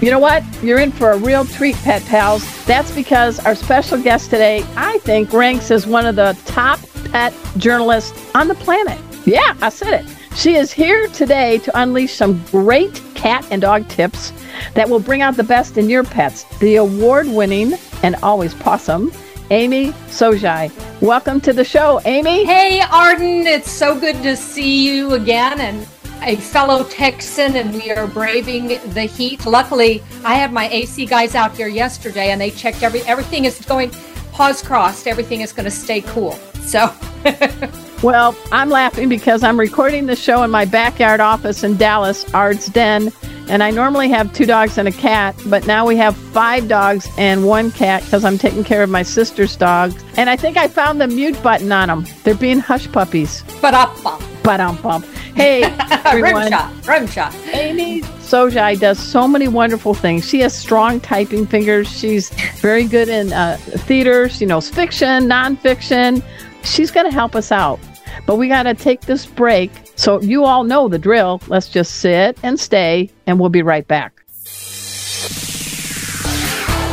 You 0.00 0.10
know 0.10 0.18
what? 0.18 0.44
You're 0.62 0.80
in 0.80 0.92
for 0.92 1.12
a 1.12 1.18
real 1.18 1.46
treat, 1.46 1.74
pet 1.76 2.04
pals. 2.04 2.44
That's 2.66 2.90
because 2.90 3.38
our 3.46 3.54
special 3.54 4.00
guest 4.00 4.28
today, 4.28 4.62
I 4.76 4.98
think, 4.98 5.32
ranks 5.32 5.70
as 5.70 5.86
one 5.86 6.04
of 6.04 6.16
the 6.16 6.38
top 6.44 6.78
pet 7.10 7.32
journalists 7.56 8.12
on 8.34 8.46
the 8.48 8.54
planet. 8.56 8.98
Yeah, 9.24 9.56
I 9.62 9.70
said 9.70 10.04
it. 10.04 10.16
She 10.36 10.56
is 10.56 10.70
here 10.70 11.08
today 11.08 11.58
to 11.60 11.80
unleash 11.80 12.12
some 12.12 12.44
great 12.50 13.00
cat 13.14 13.46
and 13.50 13.62
dog 13.62 13.88
tips 13.88 14.34
that 14.74 14.86
will 14.86 15.00
bring 15.00 15.22
out 15.22 15.34
the 15.34 15.44
best 15.44 15.78
in 15.78 15.88
your 15.88 16.04
pets. 16.04 16.44
The 16.58 16.76
award 16.76 17.26
winning 17.28 17.72
and 18.02 18.16
always 18.16 18.52
possum, 18.52 19.10
Amy 19.50 19.92
Shojai. 20.08 20.70
Welcome 21.00 21.40
to 21.40 21.54
the 21.54 21.64
show, 21.64 22.02
Amy. 22.04 22.44
Hey, 22.44 22.82
Arden. 22.82 23.46
It's 23.46 23.70
so 23.70 23.98
good 23.98 24.22
to 24.24 24.36
see 24.36 24.86
you 24.86 25.14
again 25.14 25.58
and 25.58 25.86
a 26.22 26.36
fellow 26.36 26.84
Texan, 26.84 27.56
and 27.56 27.72
we 27.72 27.90
are 27.90 28.06
braving 28.06 28.68
the 28.92 29.02
heat. 29.02 29.46
Luckily, 29.46 30.02
I 30.24 30.34
had 30.34 30.52
my 30.52 30.68
AC 30.68 31.06
guys 31.06 31.34
out 31.34 31.56
here 31.56 31.68
yesterday 31.68 32.30
and 32.30 32.40
they 32.40 32.50
checked 32.50 32.82
every 32.82 33.02
everything 33.02 33.44
is 33.44 33.60
going 33.64 33.90
paws 34.32 34.62
crossed, 34.62 35.06
everything 35.06 35.40
is 35.40 35.52
going 35.52 35.64
to 35.64 35.70
stay 35.70 36.00
cool. 36.02 36.32
So 36.60 36.92
Well, 38.02 38.36
I'm 38.52 38.68
laughing 38.68 39.08
because 39.08 39.42
I'm 39.42 39.58
recording 39.58 40.04
the 40.04 40.16
show 40.16 40.42
in 40.42 40.50
my 40.50 40.66
backyard 40.66 41.20
office 41.20 41.64
in 41.64 41.76
Dallas, 41.78 42.30
Ard's 42.34 42.66
Den, 42.66 43.10
and 43.48 43.62
I 43.62 43.70
normally 43.70 44.08
have 44.08 44.32
two 44.32 44.46
dogs 44.46 44.78
and 44.78 44.88
a 44.88 44.92
cat, 44.92 45.34
but 45.46 45.66
now 45.66 45.86
we 45.86 45.96
have 45.96 46.16
five 46.16 46.68
dogs 46.68 47.08
and 47.16 47.46
one 47.46 47.70
cat 47.70 48.02
because 48.04 48.24
I'm 48.24 48.38
taking 48.38 48.64
care 48.64 48.82
of 48.82 48.90
my 48.90 49.02
sister's 49.02 49.56
dogs. 49.56 50.02
And 50.16 50.28
I 50.28 50.36
think 50.36 50.56
I 50.56 50.68
found 50.68 51.00
the 51.00 51.06
mute 51.08 51.40
button 51.42 51.70
on 51.72 51.88
them. 51.88 52.06
They're 52.24 52.34
being 52.34 52.58
hush 52.58 52.90
puppies. 52.90 53.42
but 53.60 53.74
up 53.74 53.96
But 54.42 54.60
um 54.60 54.76
bump. 54.82 55.06
Hey, 55.34 55.62
rim 55.70 56.00
everyone. 56.06 56.50
shot, 56.50 56.86
rim 56.86 57.06
shot. 57.06 57.34
Amy 57.52 58.00
Shojai 58.00 58.80
does 58.80 58.98
so 58.98 59.28
many 59.28 59.48
wonderful 59.48 59.92
things. 59.94 60.26
She 60.28 60.40
has 60.40 60.56
strong 60.56 60.98
typing 61.00 61.46
fingers. 61.46 61.88
She's 61.88 62.30
very 62.60 62.84
good 62.84 63.08
in 63.08 63.32
uh, 63.32 63.58
theater. 63.58 64.28
She 64.28 64.46
knows 64.46 64.70
fiction, 64.70 65.24
nonfiction. 65.28 66.22
She's 66.64 66.90
going 66.90 67.06
to 67.06 67.12
help 67.12 67.36
us 67.36 67.52
out. 67.52 67.78
But 68.24 68.36
we 68.36 68.48
got 68.48 68.64
to 68.64 68.74
take 68.74 69.02
this 69.02 69.26
break. 69.26 69.70
So 69.96 70.20
you 70.20 70.44
all 70.44 70.64
know 70.64 70.88
the 70.88 70.98
drill. 70.98 71.40
Let's 71.48 71.68
just 71.68 71.96
sit 71.96 72.38
and 72.42 72.60
stay, 72.60 73.10
and 73.26 73.40
we'll 73.40 73.48
be 73.48 73.62
right 73.62 73.86
back. 73.88 74.22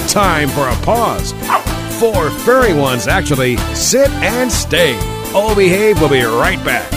Time 0.07 0.49
for 0.49 0.67
a 0.67 0.75
pause. 0.83 1.33
Four 1.99 2.29
furry 2.29 2.73
ones, 2.73 3.07
actually. 3.07 3.57
Sit 3.75 4.09
and 4.09 4.51
stay. 4.51 4.97
O 5.35 5.53
Behave 5.55 5.99
We'll 5.99 6.09
be 6.09 6.23
right 6.23 6.63
back. 6.63 6.89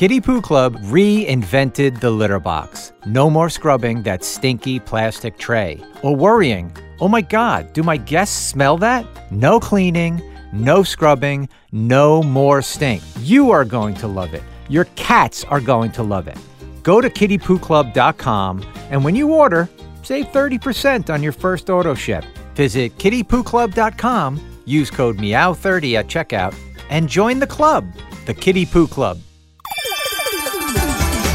Kitty 0.00 0.20
Poo 0.20 0.40
Club 0.40 0.78
reinvented 0.84 2.00
the 2.00 2.10
litter 2.10 2.40
box. 2.40 2.92
No 3.04 3.28
more 3.28 3.50
scrubbing 3.50 4.02
that 4.04 4.24
stinky 4.24 4.80
plastic 4.80 5.36
tray. 5.36 5.78
Or 6.02 6.16
worrying, 6.16 6.74
oh 7.00 7.08
my 7.08 7.20
god, 7.20 7.74
do 7.74 7.82
my 7.82 7.98
guests 7.98 8.34
smell 8.34 8.78
that? 8.78 9.04
No 9.30 9.60
cleaning, 9.60 10.22
no 10.52 10.82
scrubbing, 10.82 11.48
no 11.72 12.22
more 12.22 12.62
stink. 12.62 13.02
You 13.20 13.50
are 13.50 13.64
going 13.64 13.94
to 13.96 14.06
love 14.06 14.34
it. 14.34 14.42
Your 14.68 14.84
cats 14.96 15.44
are 15.44 15.60
going 15.60 15.92
to 15.92 16.02
love 16.02 16.28
it. 16.28 16.38
Go 16.82 17.00
to 17.00 17.08
kittypooclub.com 17.10 18.64
and 18.90 19.04
when 19.04 19.14
you 19.14 19.32
order, 19.32 19.68
save 20.02 20.26
30% 20.26 21.12
on 21.12 21.22
your 21.22 21.32
first 21.32 21.70
auto 21.70 21.94
ship. 21.94 22.24
Visit 22.54 22.96
kittypooclub.com, 22.98 24.60
use 24.64 24.90
code 24.90 25.18
MEOW30 25.18 25.98
at 25.98 26.06
checkout, 26.06 26.54
and 26.90 27.08
join 27.08 27.38
the 27.38 27.46
club, 27.46 27.86
the 28.26 28.34
Kitty 28.34 28.66
Poo 28.66 28.86
Club. 28.86 29.18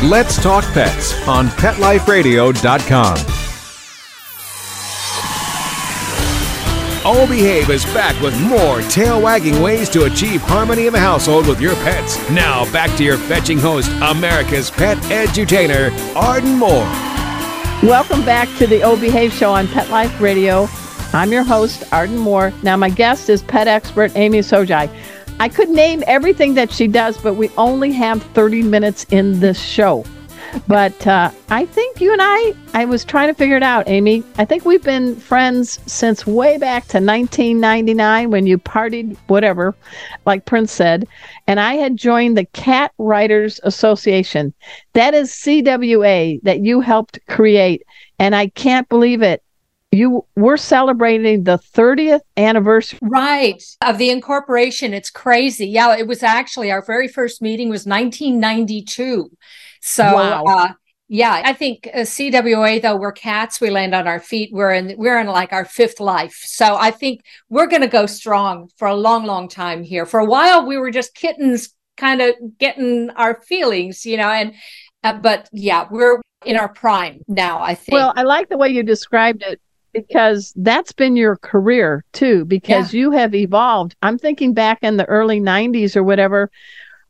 Let's 0.03 0.42
talk 0.42 0.64
pets 0.74 1.28
on 1.28 1.47
PetLifeRadio.com. 1.47 3.34
O 7.08 7.28
Behave 7.28 7.70
is 7.70 7.86
back 7.94 8.20
with 8.20 8.36
more 8.42 8.82
tail 8.90 9.22
wagging 9.22 9.62
ways 9.62 9.90
to 9.90 10.06
achieve 10.06 10.42
harmony 10.42 10.88
in 10.88 10.94
the 10.94 11.00
household 11.00 11.46
with 11.48 11.62
your 11.62 11.76
pets. 11.76 12.18
Now 12.32 12.66
back 12.74 12.98
to 12.98 13.04
your 13.04 13.20
fetching 13.20 13.60
host, 13.60 13.92
America's 14.02 14.72
pet 14.72 14.98
edutainer, 15.04 15.96
Arden 16.16 16.56
Moore. 16.58 16.90
Welcome 17.88 18.26
back 18.26 18.50
to 18.58 18.66
the 18.66 18.82
O 18.82 19.00
Behave 19.00 19.32
Show 19.32 19.54
on 19.54 19.68
Pet 19.68 19.88
Life 19.92 20.20
Radio. 20.20 20.68
I'm 21.14 21.32
your 21.32 21.44
host, 21.44 21.84
Arden 21.94 22.18
Moore. 22.18 22.52
Now, 22.64 22.76
my 22.76 22.90
guest 22.90 23.30
is 23.30 23.44
pet 23.44 23.68
expert 23.68 24.12
Amy 24.16 24.40
Shojai. 24.40 24.90
I 25.40 25.48
could 25.48 25.70
name 25.70 26.04
everything 26.08 26.56
that 26.56 26.72
she 26.72 26.88
does, 26.88 27.20
but 27.20 27.36
we 27.36 27.50
only 27.50 27.92
have 27.92 28.24
30 28.34 28.64
minutes 28.64 29.06
in 29.12 29.40
this 29.40 29.62
show. 29.62 30.04
But 30.68 31.06
uh, 31.06 31.32
I 31.50 31.66
think 31.66 32.02
you 32.02 32.12
and 32.12 32.22
I, 32.22 32.54
I 32.74 32.86
was 32.86 33.06
trying 33.06 33.28
to 33.28 33.34
figure 33.34 33.58
it 33.58 33.64
out, 33.64 33.88
Amy. 33.88 34.24
I 34.38 34.46
think 34.46 34.66
we've 34.66 34.84
been 34.84 35.16
friends 35.16 35.80
since 35.86 36.26
way 36.26 36.58
back 36.58 36.84
to 36.88 36.98
1999 36.98 38.32
when 38.32 38.48
you 38.48 38.58
partied, 38.58 39.18
whatever, 39.28 39.76
like 40.26 40.46
Prince 40.46 40.72
said. 40.72 41.08
And 41.48 41.60
I 41.60 41.76
had 41.76 41.98
joined 41.98 42.38
the 42.38 42.46
Cat 42.46 42.94
Writers 42.98 43.60
Association. 43.64 44.54
That 44.94 45.14
is 45.14 45.32
CWA 45.32 46.42
that 46.44 46.62
you 46.62 46.82
helped 46.82 47.20
create. 47.28 47.84
And 48.20 48.36
I 48.36 48.48
can't 48.48 48.90
believe 48.90 49.22
it. 49.22 49.44
You 49.92 50.26
were 50.36 50.58
celebrating 50.58 51.44
the 51.44 51.58
30th 51.58 52.22
anniversary. 52.36 53.00
Right. 53.02 53.64
Of 53.82 53.98
the 53.98 54.10
incorporation. 54.10 54.94
It's 54.94 55.10
crazy. 55.10 55.68
Yeah, 55.68 55.96
it 55.96 56.08
was 56.08 56.22
actually 56.22 56.72
our 56.72 56.82
very 56.82 57.08
first 57.08 57.42
meeting 57.42 57.70
was 57.70 57.86
1992. 57.86 59.32
So 59.85 60.03
Wow. 60.03 60.44
uh 60.46 60.73
yeah, 61.07 61.44
I 61.46 61.53
think 61.53 61.88
uh, 61.94 62.00
CWA 62.00 62.81
though 62.81 62.96
we're 62.96 63.12
cats, 63.12 63.62
we 63.62 63.69
land 63.69 63.94
on 63.94 64.07
our 64.07 64.19
feet. 64.19 64.50
We're 64.51 64.73
in 64.73 64.96
we're 64.97 65.19
in 65.19 65.28
like 65.28 65.53
our 65.53 65.63
fifth 65.66 66.00
life. 66.00 66.41
So 66.46 66.75
I 66.75 66.90
think 66.90 67.22
we're 67.47 67.68
going 67.68 67.84
to 67.84 67.88
go 67.88 68.07
strong 68.07 68.69
for 68.78 68.88
a 68.88 68.96
long 68.96 69.25
long 69.25 69.47
time 69.47 69.84
here. 69.84 70.07
For 70.07 70.19
a 70.19 70.25
while 70.25 70.66
we 70.66 70.78
were 70.78 70.90
just 70.90 71.13
kittens 71.13 71.69
kind 71.96 72.22
of 72.22 72.34
getting 72.57 73.12
our 73.12 73.40
feelings, 73.41 74.03
you 74.03 74.18
know, 74.18 74.29
and 74.29 74.56
uh, 75.03 75.13
but 75.13 75.47
yeah, 75.53 75.88
we're 75.91 76.22
in 76.44 76.57
our 76.57 76.69
prime 76.69 77.22
now, 77.28 77.62
I 77.62 77.75
think. 77.75 77.94
Well, 77.94 78.13
I 78.16 78.23
like 78.23 78.50
the 78.50 78.57
way 78.57 78.69
you 78.69 78.81
described 78.81 79.44
it 79.44 79.62
because 79.94 80.53
that's 80.57 80.91
been 80.91 81.16
your 81.16 81.38
career 81.38 82.03
too, 82.13 82.46
because 82.46 82.94
you 82.94 83.12
have 83.12 83.34
evolved. 83.35 83.96
I'm 84.02 84.17
thinking 84.17 84.53
back 84.53 84.79
in 84.81 84.97
the 84.97 85.05
early 85.05 85.40
90s 85.40 85.96
or 85.96 86.03
whatever, 86.03 86.49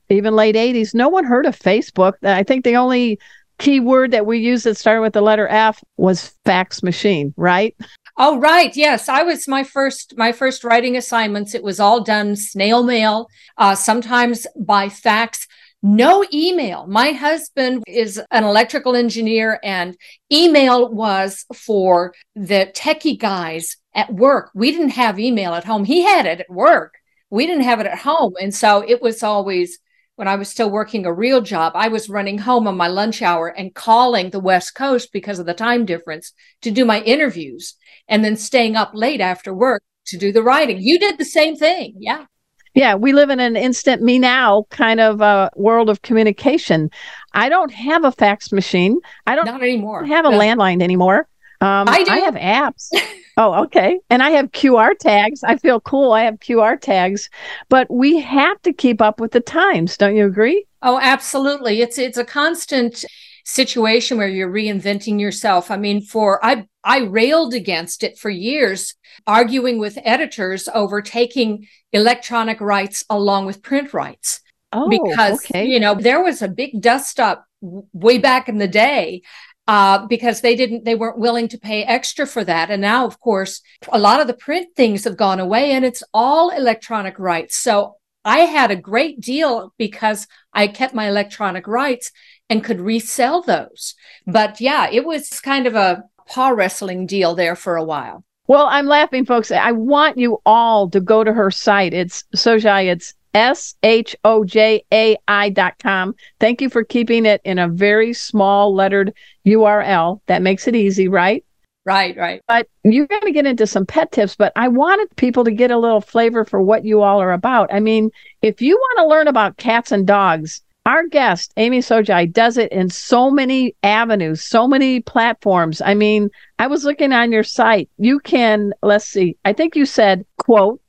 even 0.09 0.35
late 0.35 0.55
80s, 0.55 0.93
no 0.93 1.09
one 1.09 1.25
heard 1.25 1.45
of 1.45 1.57
Facebook. 1.57 2.13
I 2.23 2.43
think 2.43 2.63
the 2.63 2.77
only 2.77 3.19
key 3.57 3.79
word 3.79 4.11
that 4.11 4.25
we 4.25 4.37
used 4.37 4.65
that 4.65 4.77
started 4.77 5.01
with 5.01 5.13
the 5.13 5.21
letter 5.21 5.47
F 5.47 5.83
was 5.97 6.35
fax 6.45 6.83
machine, 6.83 7.33
right? 7.37 7.75
Oh 8.17 8.39
right, 8.39 8.75
yes. 8.75 9.09
I 9.09 9.23
was 9.23 9.47
my 9.47 9.63
first 9.63 10.13
my 10.17 10.31
first 10.31 10.63
writing 10.63 10.95
assignments. 10.95 11.53
It 11.53 11.63
was 11.63 11.81
all 11.81 12.01
done 12.01 12.35
snail 12.37 12.81
mail, 12.83 13.27
uh, 13.57 13.75
sometimes 13.75 14.47
by 14.57 14.87
fax. 14.87 15.47
No 15.83 16.25
email. 16.33 16.87
My 16.87 17.11
husband 17.11 17.83
is 17.87 18.19
an 18.31 18.43
electrical 18.43 18.95
engineer, 18.95 19.59
and 19.63 19.97
email 20.31 20.89
was 20.89 21.45
for 21.53 22.13
the 22.35 22.71
techie 22.73 23.19
guys 23.19 23.77
at 23.93 24.13
work. 24.13 24.49
We 24.55 24.71
didn't 24.71 24.89
have 24.89 25.19
email 25.19 25.53
at 25.53 25.65
home. 25.65 25.83
He 25.83 26.01
had 26.01 26.25
it 26.25 26.39
at 26.39 26.49
work. 26.49 26.95
We 27.29 27.45
didn't 27.45 27.63
have 27.65 27.81
it 27.81 27.85
at 27.85 27.99
home, 27.99 28.33
and 28.41 28.55
so 28.55 28.81
it 28.81 29.01
was 29.01 29.23
always 29.23 29.77
when 30.15 30.27
I 30.27 30.35
was 30.35 30.49
still 30.49 30.69
working 30.69 31.05
a 31.05 31.13
real 31.13 31.41
job, 31.41 31.73
I 31.75 31.87
was 31.89 32.09
running 32.09 32.37
home 32.39 32.67
on 32.67 32.77
my 32.77 32.87
lunch 32.87 33.21
hour 33.21 33.47
and 33.47 33.73
calling 33.73 34.29
the 34.29 34.39
West 34.39 34.75
Coast 34.75 35.11
because 35.11 35.39
of 35.39 35.45
the 35.45 35.53
time 35.53 35.85
difference 35.85 36.33
to 36.61 36.71
do 36.71 36.85
my 36.85 37.01
interviews 37.01 37.75
and 38.07 38.23
then 38.23 38.37
staying 38.37 38.75
up 38.75 38.91
late 38.93 39.21
after 39.21 39.53
work 39.53 39.83
to 40.07 40.17
do 40.17 40.31
the 40.31 40.43
writing. 40.43 40.77
You 40.79 40.99
did 40.99 41.17
the 41.17 41.25
same 41.25 41.55
thing. 41.55 41.95
Yeah. 41.99 42.25
Yeah, 42.73 42.95
we 42.95 43.13
live 43.13 43.29
in 43.29 43.39
an 43.39 43.55
instant 43.55 44.01
me 44.01 44.19
now 44.19 44.65
kind 44.69 44.99
of 44.99 45.21
uh, 45.21 45.49
world 45.55 45.89
of 45.89 46.01
communication. 46.01 46.89
I 47.33 47.47
don't 47.47 47.71
have 47.73 48.03
a 48.03 48.11
fax 48.11 48.51
machine. 48.51 48.99
I 49.25 49.35
don't 49.35 49.45
Not 49.45 49.61
anymore. 49.63 50.03
have 50.05 50.25
a 50.25 50.29
No. 50.31 50.37
landline 50.39 50.81
anymore. 50.81 51.27
Um, 51.61 51.87
I 51.87 52.03
do. 52.03 52.11
I 52.11 52.17
have 52.19 52.35
apps. 52.35 52.89
oh, 53.37 53.63
okay. 53.65 53.99
And 54.09 54.23
I 54.23 54.31
have 54.31 54.51
QR 54.51 54.97
tags. 54.97 55.43
I 55.43 55.57
feel 55.57 55.79
cool. 55.79 56.11
I 56.11 56.23
have 56.23 56.39
QR 56.39 56.79
tags, 56.79 57.29
but 57.69 57.89
we 57.91 58.19
have 58.19 58.61
to 58.63 58.73
keep 58.73 59.01
up 59.01 59.19
with 59.19 59.31
the 59.31 59.41
times. 59.41 59.97
Don't 59.97 60.15
you 60.15 60.25
agree? 60.25 60.65
Oh, 60.81 60.99
absolutely. 61.01 61.81
It's 61.81 61.97
it's 61.97 62.17
a 62.17 62.25
constant 62.25 63.05
situation 63.43 64.17
where 64.17 64.27
you're 64.27 64.51
reinventing 64.51 65.19
yourself. 65.19 65.71
I 65.71 65.77
mean, 65.77 66.01
for 66.01 66.43
I 66.45 66.67
I 66.83 66.99
railed 66.99 67.53
against 67.53 68.03
it 68.03 68.17
for 68.17 68.29
years, 68.29 68.95
arguing 69.25 69.79
with 69.79 69.97
editors 70.03 70.67
over 70.73 71.01
taking 71.01 71.67
electronic 71.93 72.59
rights 72.61 73.03
along 73.09 73.45
with 73.45 73.61
print 73.63 73.93
rights. 73.93 74.41
Oh, 74.73 74.89
because 74.89 75.45
okay. 75.45 75.65
you 75.65 75.79
know 75.79 75.95
there 75.95 76.23
was 76.23 76.41
a 76.41 76.47
big 76.47 76.81
dust 76.81 77.19
up 77.19 77.45
way 77.93 78.17
back 78.17 78.49
in 78.49 78.57
the 78.57 78.67
day 78.67 79.21
uh, 79.67 80.05
because 80.07 80.41
they 80.41 80.55
didn't 80.55 80.85
they 80.85 80.95
weren't 80.95 81.17
willing 81.17 81.47
to 81.47 81.57
pay 81.57 81.83
extra 81.83 82.25
for 82.25 82.43
that 82.43 82.69
and 82.69 82.81
now 82.81 83.05
of 83.05 83.19
course 83.19 83.61
a 83.91 83.99
lot 83.99 84.19
of 84.19 84.27
the 84.27 84.33
print 84.33 84.67
things 84.75 85.03
have 85.03 85.17
gone 85.17 85.39
away 85.39 85.71
and 85.71 85.83
it's 85.83 86.03
all 86.13 86.49
electronic 86.51 87.17
rights 87.17 87.55
so 87.57 87.95
i 88.23 88.39
had 88.39 88.71
a 88.71 88.75
great 88.75 89.19
deal 89.19 89.73
because 89.77 90.27
i 90.53 90.67
kept 90.67 90.93
my 90.93 91.07
electronic 91.07 91.67
rights 91.67 92.11
and 92.49 92.63
could 92.63 92.79
resell 92.79 93.41
those 93.41 93.95
but 94.27 94.61
yeah 94.61 94.87
it 94.91 95.03
was 95.05 95.39
kind 95.39 95.65
of 95.65 95.75
a 95.75 96.03
paw 96.27 96.49
wrestling 96.49 97.05
deal 97.05 97.35
there 97.35 97.55
for 97.55 97.75
a 97.75 97.83
while 97.83 98.23
Well, 98.47 98.67
I'm 98.67 98.85
laughing, 98.85 99.25
folks. 99.25 99.49
I 99.51 99.71
want 99.71 100.19
you 100.19 100.37
all 100.45 100.89
to 100.91 100.99
go 100.99 101.23
to 101.23 101.33
her 101.33 101.49
site. 101.49 101.93
It's 101.95 102.23
Shojai. 102.35 102.91
It's 102.93 103.13
S 103.35 103.75
H 103.83 104.15
O 104.23 104.43
J 104.45 104.83
A 104.91 105.17
I 105.27 105.49
dot 105.49 105.77
com. 105.77 106.15
Thank 106.39 106.61
you 106.61 106.69
for 106.69 106.83
keeping 106.83 107.25
it 107.25 107.41
in 107.43 107.59
a 107.59 107.67
very 107.67 108.13
small 108.13 108.73
lettered 108.73 109.13
URL. 109.45 110.21
That 110.25 110.41
makes 110.41 110.67
it 110.67 110.75
easy, 110.75 111.07
right? 111.07 111.43
right 111.85 112.17
right 112.17 112.41
But 112.47 112.67
you're 112.83 113.05
going 113.05 113.21
to 113.21 113.31
get 113.31 113.45
into 113.45 113.67
some 113.67 113.85
pet 113.85 114.11
tips, 114.11 114.35
but 114.35 114.51
I 114.55 114.69
wanted 114.69 115.15
people 115.17 115.43
to 115.43 115.51
get 115.51 115.69
a 115.69 115.77
little 115.77 116.01
flavor 116.01 116.43
for 116.43 116.61
what 116.61 116.83
you 116.83 117.01
all 117.01 117.21
are 117.21 117.33
about. 117.33 117.71
I 117.71 117.79
mean, 117.79 118.09
if 118.41 118.61
you 118.61 118.75
want 118.75 118.99
to 118.99 119.07
learn 119.07 119.27
about 119.27 119.57
cats 119.57 119.91
and 119.91 120.07
dogs, 120.07 120.61
our 120.85 121.07
guest, 121.07 121.51
Amy 121.57 121.79
Shojai, 121.79 122.31
does 122.31 122.57
it 122.57 122.71
in 122.71 122.89
so 122.89 123.31
many 123.31 123.75
avenues, 123.83 124.41
so 124.41 124.67
many 124.67 124.99
platforms. 124.99 125.81
I 125.81 125.93
mean, 125.93 126.29
I 126.59 126.67
was 126.67 126.85
looking 126.85 127.11
on 127.11 127.31
your 127.31 127.43
site. 127.43 127.89
You 127.97 128.19
can, 128.19 128.73
let's 128.81 129.05
see, 129.05 129.37
I 129.45 129.53
think 129.53 129.75
you 129.75 129.85
said, 129.85 130.25
quote, 130.37 130.79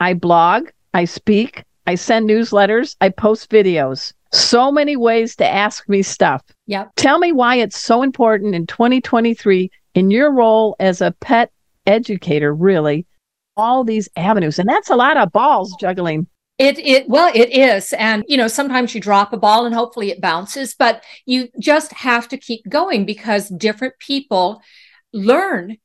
I 0.00 0.14
blog, 0.14 0.68
I 0.94 1.04
speak, 1.04 1.64
I 1.86 1.96
send 1.96 2.28
newsletters, 2.28 2.96
I 3.00 3.08
post 3.08 3.50
videos. 3.50 4.12
So 4.32 4.72
many 4.72 4.96
ways 4.96 5.36
to 5.36 5.46
ask 5.46 5.88
me 5.88 6.02
stuff. 6.02 6.42
yep 6.66 6.90
Tell 6.96 7.18
me 7.18 7.32
why 7.32 7.56
it's 7.56 7.78
so 7.78 8.02
important 8.02 8.54
in 8.54 8.66
2023 8.66 9.70
in 9.94 10.10
your 10.10 10.32
role 10.32 10.74
as 10.80 11.00
a 11.00 11.12
pet 11.20 11.50
educator, 11.86 12.54
really, 12.54 13.06
all 13.56 13.84
these 13.84 14.08
avenues. 14.16 14.58
And 14.58 14.68
that's 14.68 14.90
a 14.90 14.96
lot 14.96 15.16
of 15.16 15.32
balls 15.32 15.74
juggling. 15.80 16.26
It 16.58 16.78
it 16.78 17.08
well 17.08 17.32
it 17.34 17.50
is 17.50 17.92
and 17.94 18.24
you 18.28 18.36
know 18.36 18.46
sometimes 18.46 18.94
you 18.94 19.00
drop 19.00 19.32
a 19.32 19.38
ball 19.38 19.64
and 19.64 19.74
hopefully 19.74 20.10
it 20.10 20.20
bounces 20.20 20.74
but 20.74 21.02
you 21.24 21.48
just 21.58 21.92
have 21.92 22.28
to 22.28 22.36
keep 22.36 22.68
going 22.68 23.06
because 23.06 23.48
different 23.48 23.94
people 23.98 24.60
learn 25.14 25.78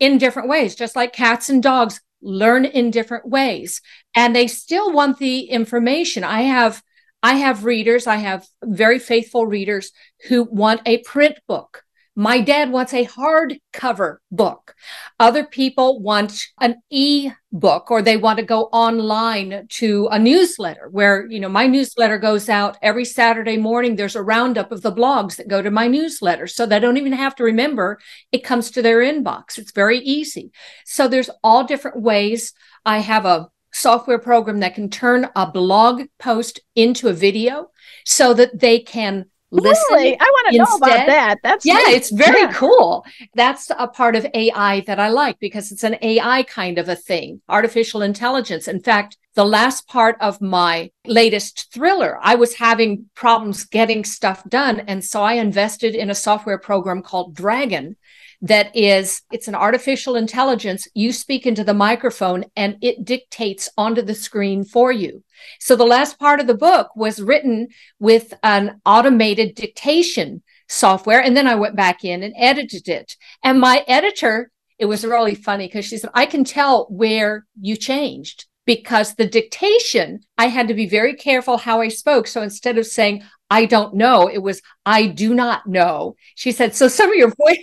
in 0.00 0.18
different 0.18 0.48
ways 0.48 0.74
just 0.74 0.96
like 0.96 1.12
cats 1.12 1.48
and 1.48 1.62
dogs 1.62 2.00
learn 2.20 2.64
in 2.64 2.90
different 2.90 3.26
ways. 3.26 3.80
And 4.14 4.34
they 4.34 4.46
still 4.46 4.92
want 4.92 5.18
the 5.18 5.40
information. 5.40 6.24
I 6.24 6.42
have 6.42 6.82
I 7.22 7.34
have 7.34 7.64
readers 7.64 8.06
I 8.06 8.16
have 8.16 8.46
very 8.62 8.98
faithful 8.98 9.46
readers 9.46 9.90
who 10.28 10.44
want 10.44 10.82
a 10.86 10.98
print 10.98 11.38
book 11.48 11.84
my 12.18 12.40
dad 12.40 12.72
wants 12.72 12.92
a 12.92 13.06
hardcover 13.06 14.16
book. 14.32 14.74
Other 15.20 15.44
people 15.44 16.00
want 16.00 16.46
an 16.60 16.82
e-book 16.90 17.92
or 17.92 18.02
they 18.02 18.16
want 18.16 18.40
to 18.40 18.44
go 18.44 18.62
online 18.72 19.68
to 19.68 20.08
a 20.10 20.18
newsletter 20.18 20.88
where 20.90 21.30
you 21.30 21.38
know 21.38 21.48
my 21.48 21.68
newsletter 21.68 22.18
goes 22.18 22.48
out 22.48 22.76
every 22.82 23.04
saturday 23.04 23.56
morning. 23.56 23.94
There's 23.94 24.16
a 24.16 24.22
roundup 24.22 24.72
of 24.72 24.82
the 24.82 24.90
blogs 24.90 25.36
that 25.36 25.46
go 25.46 25.62
to 25.62 25.70
my 25.70 25.86
newsletter 25.86 26.48
so 26.48 26.66
they 26.66 26.80
don't 26.80 26.96
even 26.96 27.12
have 27.12 27.36
to 27.36 27.44
remember. 27.44 28.00
It 28.32 28.42
comes 28.42 28.72
to 28.72 28.82
their 28.82 28.98
inbox. 28.98 29.56
It's 29.56 29.70
very 29.70 30.00
easy. 30.00 30.50
So 30.84 31.06
there's 31.06 31.30
all 31.44 31.62
different 31.62 32.02
ways. 32.02 32.52
I 32.84 32.98
have 32.98 33.26
a 33.26 33.48
software 33.72 34.18
program 34.18 34.58
that 34.58 34.74
can 34.74 34.90
turn 34.90 35.28
a 35.36 35.48
blog 35.48 36.02
post 36.18 36.58
into 36.74 37.06
a 37.06 37.12
video 37.12 37.70
so 38.04 38.34
that 38.34 38.58
they 38.58 38.80
can 38.80 39.26
listen 39.50 39.84
Really? 39.90 40.18
I 40.20 40.24
want 40.24 40.52
to 40.52 40.58
know 40.58 40.76
about 40.76 41.06
that. 41.06 41.38
That's 41.42 41.64
yeah, 41.64 41.74
neat. 41.74 41.96
it's 41.96 42.10
very 42.10 42.42
Yeah. 42.42 42.52
cool. 42.52 43.04
That's 43.34 43.70
a 43.76 43.88
part 43.88 44.16
of 44.16 44.26
AI 44.34 44.80
that 44.80 45.00
I 45.00 45.08
like 45.08 45.38
because 45.38 45.72
it's 45.72 45.84
an 45.84 45.96
AI 46.02 46.42
kind 46.44 46.78
of 46.78 46.88
a 46.88 46.96
thing, 46.96 47.40
artificial 47.48 48.02
intelligence. 48.02 48.68
In 48.68 48.80
fact, 48.80 49.16
the 49.34 49.44
last 49.44 49.86
part 49.88 50.16
of 50.20 50.40
my 50.40 50.90
latest 51.06 51.72
thriller, 51.72 52.18
I 52.20 52.34
was 52.34 52.54
having 52.54 53.06
problems 53.14 53.64
getting 53.64 54.04
stuff 54.04 54.42
done. 54.48 54.80
And 54.80 55.04
so 55.04 55.22
I 55.22 55.34
invested 55.34 55.94
in 55.94 56.10
a 56.10 56.14
software 56.14 56.58
program 56.58 57.02
called 57.02 57.34
Dragon 57.34 57.96
that 58.42 58.74
is 58.76 59.22
it's 59.32 59.48
an 59.48 59.54
artificial 59.54 60.14
intelligence. 60.14 60.86
You 60.94 61.12
speak 61.12 61.46
into 61.46 61.64
the 61.64 61.74
microphone 61.74 62.44
and 62.56 62.76
it 62.80 63.04
dictates 63.04 63.68
onto 63.76 64.02
the 64.02 64.14
screen 64.14 64.64
for 64.64 64.92
you. 64.92 65.24
So 65.60 65.74
the 65.74 65.84
last 65.84 66.18
part 66.18 66.40
of 66.40 66.46
the 66.46 66.54
book 66.54 66.94
was 66.94 67.20
written 67.20 67.68
with 67.98 68.32
an 68.42 68.80
automated 68.86 69.54
dictation 69.54 70.42
software 70.70 71.22
and 71.22 71.34
then 71.34 71.46
i 71.46 71.54
went 71.54 71.74
back 71.74 72.04
in 72.04 72.22
and 72.22 72.34
edited 72.36 72.88
it. 72.88 73.16
And 73.42 73.60
my 73.60 73.84
editor 73.88 74.50
it 74.78 74.84
was 74.84 75.04
really 75.04 75.34
funny 75.34 75.66
because 75.66 75.86
she 75.86 75.98
said 75.98 76.10
i 76.14 76.26
can 76.26 76.44
tell 76.44 76.86
where 76.90 77.46
you 77.60 77.74
changed 77.74 78.46
because 78.66 79.14
the 79.14 79.26
dictation 79.26 80.20
i 80.36 80.46
had 80.46 80.68
to 80.68 80.74
be 80.74 80.86
very 80.86 81.14
careful 81.14 81.56
how 81.56 81.80
i 81.80 81.88
spoke. 81.88 82.28
So 82.28 82.42
instead 82.42 82.78
of 82.78 82.86
saying 82.86 83.24
i 83.50 83.64
don't 83.64 83.94
know 83.94 84.28
it 84.28 84.42
was 84.42 84.62
i 84.86 85.06
do 85.06 85.34
not 85.34 85.66
know 85.66 86.14
she 86.36 86.52
said 86.52 86.76
so 86.76 86.86
some 86.86 87.10
of 87.10 87.16
your 87.16 87.32
voice 87.34 87.58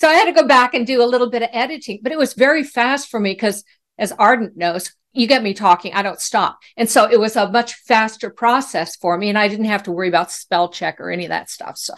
so 0.00 0.08
I 0.08 0.14
had 0.14 0.26
to 0.26 0.40
go 0.40 0.46
back 0.46 0.74
and 0.74 0.86
do 0.86 1.02
a 1.02 1.06
little 1.06 1.30
bit 1.30 1.42
of 1.42 1.50
editing, 1.52 2.00
but 2.02 2.12
it 2.12 2.18
was 2.18 2.34
very 2.34 2.64
fast 2.64 3.10
for 3.10 3.20
me 3.20 3.32
because, 3.32 3.64
as 3.98 4.12
Arden 4.12 4.52
knows, 4.56 4.92
you 5.12 5.26
get 5.26 5.42
me 5.42 5.54
talking, 5.54 5.94
I 5.94 6.02
don't 6.02 6.20
stop. 6.20 6.58
And 6.76 6.88
so 6.88 7.10
it 7.10 7.18
was 7.18 7.36
a 7.36 7.50
much 7.50 7.74
faster 7.74 8.30
process 8.30 8.96
for 8.96 9.18
me, 9.18 9.28
and 9.28 9.38
I 9.38 9.48
didn't 9.48 9.66
have 9.66 9.82
to 9.84 9.92
worry 9.92 10.08
about 10.08 10.30
spell 10.30 10.68
check 10.68 11.00
or 11.00 11.10
any 11.10 11.24
of 11.24 11.30
that 11.30 11.50
stuff. 11.50 11.78
So, 11.78 11.94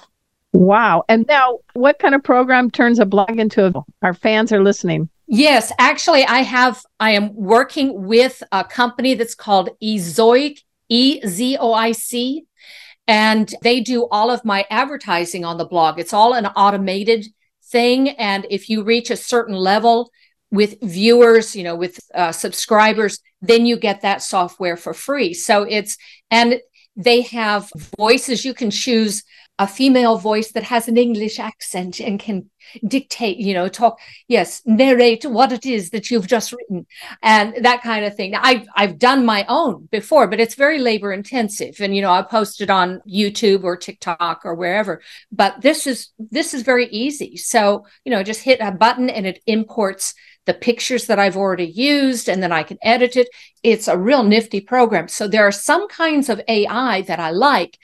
Wow. 0.53 1.05
And 1.09 1.27
now, 1.29 1.59
what 1.75 1.99
kind 1.99 2.15
of 2.15 2.25
program 2.25 2.71
turns 2.71 2.99
a 2.99 3.07
blog 3.07 3.39
into 3.39 3.67
a, 3.67 3.73
our 4.03 4.15
fans 4.15 4.53
are 4.53 4.63
listening? 4.63 5.09
yes, 5.31 5.73
actually, 5.79 6.25
I 6.25 6.41
have, 6.41 6.83
I 6.99 7.13
am 7.13 7.35
working 7.35 8.05
with 8.07 8.43
a 8.51 8.65
company 8.65 9.15
that's 9.15 9.35
called 9.35 9.71
Ezoic, 9.83 10.63
E 10.89 11.21
Z 11.25 11.57
O 11.61 11.73
I 11.73 11.93
C, 11.93 12.47
and 13.07 13.53
they 13.63 13.81
do 13.81 14.09
all 14.11 14.31
of 14.31 14.45
my 14.45 14.67
advertising 14.71 15.45
on 15.45 15.57
the 15.57 15.65
blog. 15.65 16.01
It's 16.01 16.13
all 16.13 16.35
an 16.35 16.47
automated 16.47 17.27
thing. 17.71 18.11
And 18.11 18.47
if 18.51 18.69
you 18.69 18.83
reach 18.83 19.11
a 19.11 19.17
certain 19.17 19.55
level 19.55 20.11
with 20.51 20.81
viewers, 20.83 21.55
you 21.55 21.63
know, 21.63 21.77
with 21.77 22.01
uh, 22.15 22.33
subscribers, 22.33 23.21
then 23.41 23.67
you 23.67 23.77
get 23.77 24.03
that 24.03 24.23
software 24.23 24.77
for 24.77 24.93
free. 24.93 25.33
So 25.33 25.63
it's, 25.63 25.97
and 26.31 26.61
they 26.97 27.23
have 27.23 27.71
voices. 27.97 28.45
You 28.45 28.55
can 28.55 28.71
choose 28.71 29.23
a 29.61 29.67
female 29.67 30.17
voice 30.17 30.53
that 30.53 30.63
has 30.63 30.89
an 30.89 30.97
English 30.97 31.39
accent 31.39 32.01
and 32.01 32.19
can 32.19 32.49
dictate, 32.89 33.37
you 33.37 33.53
know, 33.53 33.69
talk, 33.69 34.01
yes, 34.27 34.63
narrate 34.65 35.23
what 35.27 35.53
it 35.53 35.67
is 35.67 35.91
that 35.91 36.11
you've 36.11 36.27
just 36.27 36.51
written 36.51 36.87
and 37.23 37.63
that 37.63 37.83
kind 37.83 38.07
of 38.07 38.17
thing. 38.17 38.35
I've, 38.35 38.67
I've 38.75 38.99
done 38.99 39.27
my 39.27 39.45
own 39.51 39.87
before, 39.93 40.29
but 40.29 40.41
it's 40.41 40.55
very 40.55 40.79
labor 40.79 41.13
intensive. 41.13 41.79
And, 41.79 41.95
you 41.95 42.01
know, 42.01 42.11
I 42.11 42.23
posted 42.23 42.71
on 42.71 43.03
YouTube 43.07 43.63
or 43.63 43.77
TikTok 43.77 44.47
or 44.47 44.55
wherever, 44.55 45.03
but 45.31 45.61
this 45.61 45.87
is, 45.87 46.09
this 46.19 46.55
is 46.55 46.63
very 46.63 46.87
easy. 46.87 47.37
So, 47.37 47.85
you 48.07 48.11
know, 48.11 48.23
just 48.23 48.43
hit 48.43 48.61
a 48.63 48.73
button 48.73 49.11
and 49.11 49.27
it 49.27 49.43
imports 49.47 50.15
the 50.47 50.55
pictures 50.55 51.05
that 51.09 51.19
I've 51.19 51.37
already 51.37 51.67
used 51.67 52.31
and 52.31 52.43
then 52.43 52.51
I 52.51 52.63
can 52.63 52.79
edit 52.81 53.15
it. 53.15 53.29
It's 53.63 53.89
a 53.89 53.99
real 53.99 54.23
nifty 54.23 54.63
program. 54.63 55.09
So 55.09 55.29
there 55.29 55.47
are 55.47 55.53
some 55.53 55.87
kinds 55.89 56.31
of 56.31 56.41
AI 56.49 57.03
that 57.03 57.21
I 57.21 57.31
like 57.33 57.77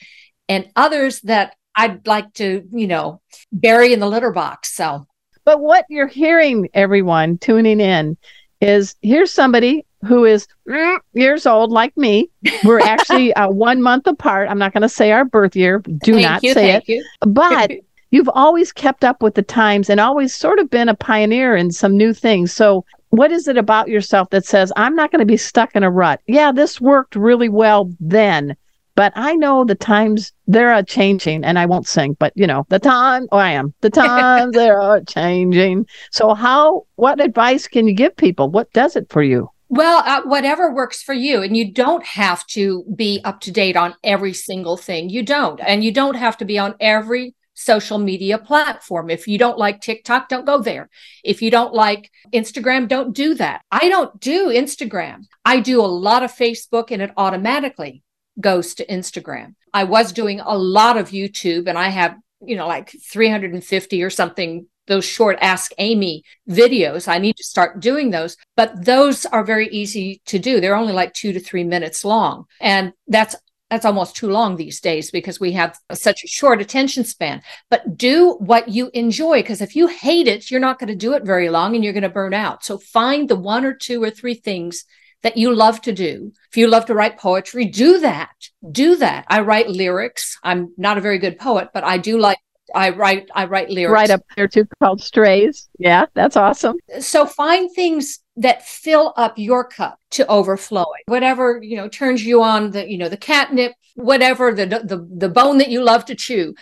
and 0.49 0.71
others 0.75 1.21
that 1.23 1.55
I'd 1.77 2.07
like 2.07 2.33
to, 2.35 2.67
you 2.73 2.87
know, 2.87 3.21
bury 3.53 3.93
in 3.93 4.01
the 4.01 4.09
litter 4.09 4.33
box. 4.33 4.73
So, 4.73 5.07
But 5.45 5.61
what 5.61 5.85
you're 5.89 6.07
hearing, 6.07 6.69
everyone 6.75 7.39
tuning 7.39 7.81
in, 7.81 8.17
is 8.61 8.95
here's 9.03 9.33
somebody 9.33 9.85
who 10.05 10.25
is 10.25 10.47
mm, 10.69 10.99
years 11.13 11.47
old 11.47 11.71
like 11.71 11.97
me. 11.97 12.31
We're 12.65 12.81
actually 12.81 13.35
uh, 13.35 13.51
one 13.51 13.83
month 13.83 14.07
apart. 14.07 14.49
I'm 14.49 14.59
not 14.59 14.73
going 14.73 14.83
to 14.83 14.89
say 14.89 15.13
our 15.13 15.25
birth 15.25 15.57
year. 15.57 15.81
Do 15.81 16.13
thank 16.13 16.23
not 16.23 16.43
you, 16.43 16.55
say 16.55 16.73
it. 16.73 16.89
you. 16.89 17.05
But 17.21 17.73
you've 18.11 18.31
always 18.31 18.73
kept 18.73 19.05
up 19.05 19.23
with 19.23 19.35
the 19.35 19.43
times 19.43 19.91
and 19.91 20.01
always 20.01 20.35
sort 20.35 20.59
of 20.59 20.71
been 20.71 20.89
a 20.89 20.95
pioneer 20.95 21.57
in 21.57 21.71
some 21.71 21.97
new 21.97 22.13
things. 22.13 22.53
So, 22.53 22.85
what 23.11 23.33
is 23.33 23.49
it 23.49 23.57
about 23.57 23.89
yourself 23.89 24.31
that 24.31 24.45
says, 24.45 24.73
I'm 24.77 24.97
not 24.97 25.11
going 25.11 25.21
to 25.21 25.27
be 25.27 25.37
stuck 25.37 25.75
in 25.77 25.83
a 25.83 25.91
rut? 25.91 26.21
Yeah, 26.27 26.53
this 26.53 26.81
worked 26.81 27.17
really 27.17 27.49
well 27.49 27.93
then, 28.01 28.57
but 28.97 29.13
I 29.15 29.35
know 29.35 29.65
the 29.65 29.75
times 29.75 30.33
they're 30.49 30.83
changing, 30.83 31.45
and 31.45 31.59
I 31.59 31.67
won't 31.67 31.87
sing, 31.87 32.17
but 32.19 32.33
you 32.35 32.47
know, 32.47 32.67
the 32.71 32.79
time, 32.79 33.29
oh, 33.31 33.37
I 33.37 33.51
am, 33.51 33.75
the 33.83 33.91
times 33.91 34.53
they're 34.57 35.03
changing. 35.07 35.87
So, 36.11 36.35
how, 36.35 36.87
what 36.97 37.21
advice 37.21 37.69
can 37.69 37.87
you 37.87 37.95
give 37.95 38.17
people? 38.17 38.51
What 38.51 38.73
does 38.73 38.97
it 38.97 39.07
for 39.11 39.23
you? 39.23 39.51
Well, 39.69 40.03
uh, 40.07 40.23
whatever 40.23 40.73
works 40.73 41.03
for 41.03 41.13
you. 41.13 41.43
And 41.43 41.57
you 41.57 41.73
don't 41.73 42.05
have 42.07 42.47
to 42.49 42.85
be 42.95 43.21
up 43.25 43.41
to 43.43 43.51
date 43.51 43.77
on 43.77 43.95
every 44.05 44.33
single 44.33 44.77
thing. 44.77 45.11
You 45.11 45.25
don't. 45.25 45.61
And 45.61 45.83
you 45.83 45.93
don't 45.93 46.15
have 46.15 46.37
to 46.39 46.45
be 46.45 46.57
on 46.57 46.77
every 46.81 47.35
social 47.55 47.99
media 47.99 48.39
platform. 48.39 49.11
If 49.11 49.27
you 49.27 49.39
don't 49.39 49.59
like 49.59 49.81
TikTok, 49.81 50.29
don't 50.29 50.45
go 50.45 50.61
there. 50.61 50.89
If 51.25 51.43
you 51.43 51.51
don't 51.51 51.75
like 51.75 52.13
Instagram, 52.33 52.87
don't 52.87 53.13
do 53.13 53.35
that. 53.35 53.63
I 53.73 53.89
don't 53.89 54.21
do 54.21 54.49
Instagram. 54.49 55.25
I 55.45 55.61
do 55.61 55.81
a 55.81 55.87
lot 55.87 56.23
of 56.23 56.33
Facebook 56.33 56.91
and 56.91 57.03
it 57.03 57.11
automatically 57.17 58.05
goes 58.41 58.75
to 58.75 58.87
Instagram. 58.87 59.55
I 59.73 59.85
was 59.85 60.13
doing 60.13 60.41
a 60.41 60.57
lot 60.57 60.97
of 60.97 61.11
YouTube 61.11 61.69
and 61.69 61.79
I 61.79 61.89
have, 61.89 62.17
you 62.41 62.57
know, 62.57 62.67
like 62.67 62.95
350 63.03 64.03
or 64.03 64.11
something 64.11 64.67
those 64.87 65.05
short 65.05 65.37
ask 65.41 65.73
amy 65.79 66.23
videos. 66.49 67.09
I 67.09 67.19
need 67.19 67.37
to 67.37 67.45
start 67.45 67.81
doing 67.81 68.11
those 68.11 68.37
but 68.57 68.85
those 68.85 69.27
are 69.27 69.45
very 69.45 69.69
easy 69.69 70.23
to 70.27 70.39
do. 70.39 70.61
They're 70.61 70.77
only 70.77 70.93
like 70.93 71.13
2 71.15 71.33
to 71.33 71.41
3 71.41 71.65
minutes 71.65 72.05
long. 72.05 72.47
And 72.61 72.93
that's 73.09 73.37
that's 73.69 73.85
almost 73.85 74.15
too 74.15 74.31
long 74.31 74.55
these 74.55 74.81
days 74.81 75.11
because 75.11 75.41
we 75.41 75.51
have 75.53 75.77
such 75.93 76.23
a 76.23 76.29
short 76.29 76.61
attention 76.61 77.03
span. 77.03 77.43
But 77.69 77.97
do 77.97 78.35
what 78.35 78.69
you 78.69 78.91
enjoy 78.95 79.43
because 79.43 79.61
if 79.61 79.75
you 79.75 79.89
hate 79.89 80.29
it 80.29 80.51
you're 80.51 80.61
not 80.61 80.79
going 80.79 80.89
to 80.89 80.95
do 80.95 81.15
it 81.15 81.25
very 81.25 81.51
long 81.51 81.75
and 81.75 81.83
you're 81.83 81.93
going 81.93 82.03
to 82.03 82.09
burn 82.09 82.35
out. 82.35 82.65
So 82.65 82.79
find 82.79 83.29
the 83.29 83.37
one 83.37 83.65
or 83.65 83.75
two 83.75 84.03
or 84.03 84.11
three 84.11 84.35
things 84.35 84.85
that 85.23 85.37
you 85.37 85.55
love 85.55 85.81
to 85.83 85.93
do. 85.93 86.33
If 86.51 86.57
you 86.57 86.69
love 86.69 86.87
to 86.87 86.95
write 86.95 87.19
poetry, 87.19 87.65
do 87.65 88.01
that. 88.01 88.35
Do 88.71 88.97
that. 88.97 89.25
I 89.29 89.41
write 89.41 89.69
lyrics. 89.69 90.39
I'm 90.43 90.73
not 90.77 90.99
a 90.99 91.01
very 91.01 91.19
good 91.19 91.39
poet, 91.39 91.69
but 91.75 91.85
I 91.85 91.99
do 91.99 92.19
like 92.19 92.39
I 92.75 92.91
write 92.91 93.29
I 93.35 93.45
write 93.47 93.71
lyrics. 93.71 93.93
Right 93.93 94.11
up 94.11 94.23
there 94.37 94.49
too 94.49 94.67
called 94.83 95.01
strays. 95.01 95.69
Yeah, 95.79 96.07
that's 96.15 96.37
awesome. 96.37 96.77
So 97.01 97.27
find 97.27 97.71
things 97.75 98.21
that 98.37 98.67
fill 98.67 99.15
up 99.17 99.35
your 99.37 99.65
cup 99.65 99.99
to 100.13 100.27
overflowing. 100.27 101.03
Whatever, 101.07 101.61
you 101.63 101.77
know, 101.77 101.89
turns 101.89 102.25
you 102.25 102.43
on 102.43 102.73
the, 102.73 102.89
you 102.89 102.99
know, 102.99 103.09
the 103.09 103.17
catnip, 103.17 103.73
whatever, 103.95 104.53
the 104.53 104.67
the 104.67 105.09
the 105.17 105.29
bone 105.29 105.59
that 105.59 105.71
you 105.71 105.83
love 105.83 106.05
to 106.07 106.15
chew. 106.15 106.55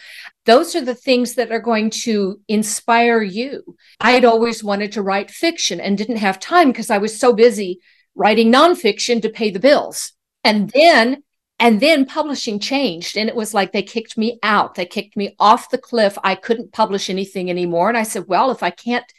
Those 0.47 0.77
are 0.77 0.85
the 0.85 0.95
things 0.95 1.35
that 1.35 1.51
are 1.51 1.61
going 1.61 1.91
to 1.91 2.41
inspire 2.49 3.23
you. 3.23 3.77
I 4.01 4.13
had 4.13 4.25
always 4.25 4.63
wanted 4.63 4.93
to 4.93 5.03
write 5.03 5.31
fiction 5.31 5.81
and 5.81 5.97
didn't 5.97 6.17
have 6.17 6.39
time 6.39 6.69
because 6.69 6.91
I 6.91 6.99
was 6.99 7.19
so 7.19 7.33
busy 7.33 7.81
writing 8.15 8.53
nonfiction 8.53 9.23
to 9.23 9.29
pay 9.29 9.51
the 9.51 9.61
bills. 9.61 10.13
And 10.43 10.71
then 10.71 11.23
and 11.59 11.81
then 11.81 12.05
publishing 12.05 12.59
changed 12.59 13.17
and 13.17 13.29
it 13.29 13.37
was 13.37 13.55
like 13.55 13.73
they 13.73 13.83
kicked 13.83 14.19
me 14.19 14.39
out. 14.43 14.75
They 14.75 14.87
kicked 14.87 15.17
me 15.17 15.37
off 15.39 15.71
the 15.71 15.79
cliff. 15.79 16.19
I 16.23 16.35
couldn't 16.35 16.73
publish 16.73 17.09
anything 17.09 17.51
anymore. 17.51 17.89
And 17.89 17.99
i 17.99 18.03
said 18.03 18.25
well 18.27 18.51
if 18.51 18.63
i 18.63 18.71
can't 18.71 19.11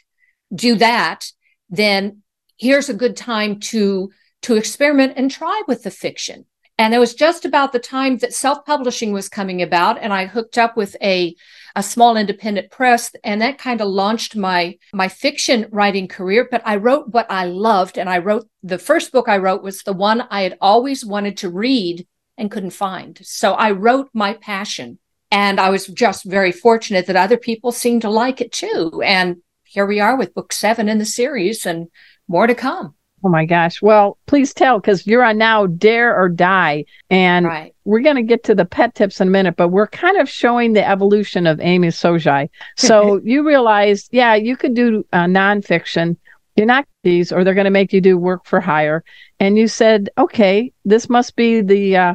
do 0.54 0.76
that 0.76 1.32
then 1.68 2.22
here's 2.56 2.88
a 2.88 2.94
good 2.94 3.16
time 3.16 3.58
to 3.58 4.10
to 4.42 4.56
experiment 4.56 5.14
and 5.16 5.30
try 5.30 5.62
with 5.66 5.82
the 5.82 5.90
fiction. 5.90 6.44
And 6.78 6.94
it 6.94 6.98
was 6.98 7.14
just 7.14 7.44
about 7.44 7.72
the 7.72 7.78
time 7.78 8.18
that 8.18 8.34
self-publishing 8.34 9.12
was 9.12 9.28
coming 9.28 9.62
about 9.62 9.98
and 9.98 10.12
i 10.12 10.26
hooked 10.26 10.58
up 10.58 10.76
with 10.76 10.94
a 11.02 11.34
a 11.76 11.82
small 11.82 12.16
independent 12.16 12.70
press 12.70 13.14
and 13.22 13.40
that 13.40 13.58
kind 13.58 13.80
of 13.80 13.88
launched 13.88 14.34
my 14.34 14.76
my 14.92 15.06
fiction 15.08 15.68
writing 15.70 16.08
career 16.08 16.48
but 16.50 16.62
i 16.64 16.74
wrote 16.74 17.08
what 17.10 17.30
i 17.30 17.44
loved 17.44 17.98
and 17.98 18.08
i 18.08 18.18
wrote 18.18 18.48
the 18.62 18.78
first 18.78 19.12
book 19.12 19.28
i 19.28 19.36
wrote 19.36 19.62
was 19.62 19.82
the 19.82 19.92
one 19.92 20.22
i 20.30 20.40
had 20.42 20.58
always 20.60 21.04
wanted 21.04 21.36
to 21.36 21.48
read 21.48 22.06
and 22.38 22.50
couldn't 22.50 22.70
find. 22.70 23.18
So 23.22 23.54
I 23.54 23.70
wrote 23.70 24.10
my 24.12 24.34
passion. 24.34 24.98
And 25.30 25.58
I 25.58 25.70
was 25.70 25.86
just 25.88 26.24
very 26.24 26.52
fortunate 26.52 27.06
that 27.06 27.16
other 27.16 27.36
people 27.36 27.72
seemed 27.72 28.02
to 28.02 28.10
like 28.10 28.40
it 28.40 28.52
too. 28.52 29.02
And 29.04 29.38
here 29.64 29.86
we 29.86 29.98
are 29.98 30.16
with 30.16 30.34
book 30.34 30.52
seven 30.52 30.88
in 30.88 30.98
the 30.98 31.04
series 31.04 31.66
and 31.66 31.88
more 32.28 32.46
to 32.46 32.54
come. 32.54 32.94
Oh 33.26 33.28
my 33.28 33.44
gosh. 33.44 33.82
Well, 33.82 34.18
please 34.26 34.54
tell 34.54 34.78
because 34.78 35.04
you're 35.04 35.24
on 35.24 35.36
now 35.36 35.66
Dare 35.66 36.16
or 36.16 36.28
Die. 36.28 36.84
And 37.10 37.44
right. 37.44 37.74
we're 37.84 38.02
going 38.02 38.14
to 38.14 38.22
get 38.22 38.44
to 38.44 38.54
the 38.54 38.64
pet 38.64 38.94
tips 38.94 39.20
in 39.20 39.26
a 39.26 39.30
minute, 39.32 39.56
but 39.56 39.70
we're 39.70 39.88
kind 39.88 40.16
of 40.16 40.28
showing 40.28 40.74
the 40.74 40.88
evolution 40.88 41.44
of 41.44 41.58
Amy 41.60 41.88
Shojai. 41.88 42.48
So 42.76 43.20
you 43.24 43.44
realized, 43.44 44.10
yeah, 44.12 44.36
you 44.36 44.56
could 44.56 44.74
do 44.74 45.04
uh, 45.12 45.24
nonfiction. 45.24 46.16
You're 46.54 46.66
not 46.66 46.86
these, 47.02 47.32
or 47.32 47.42
they're 47.42 47.52
going 47.52 47.64
to 47.64 47.70
make 47.70 47.92
you 47.92 48.00
do 48.00 48.16
work 48.16 48.44
for 48.44 48.60
hire. 48.60 49.02
And 49.40 49.58
you 49.58 49.66
said, 49.66 50.08
okay, 50.16 50.72
this 50.84 51.08
must 51.08 51.34
be 51.34 51.62
the 51.62 51.96
uh, 51.96 52.14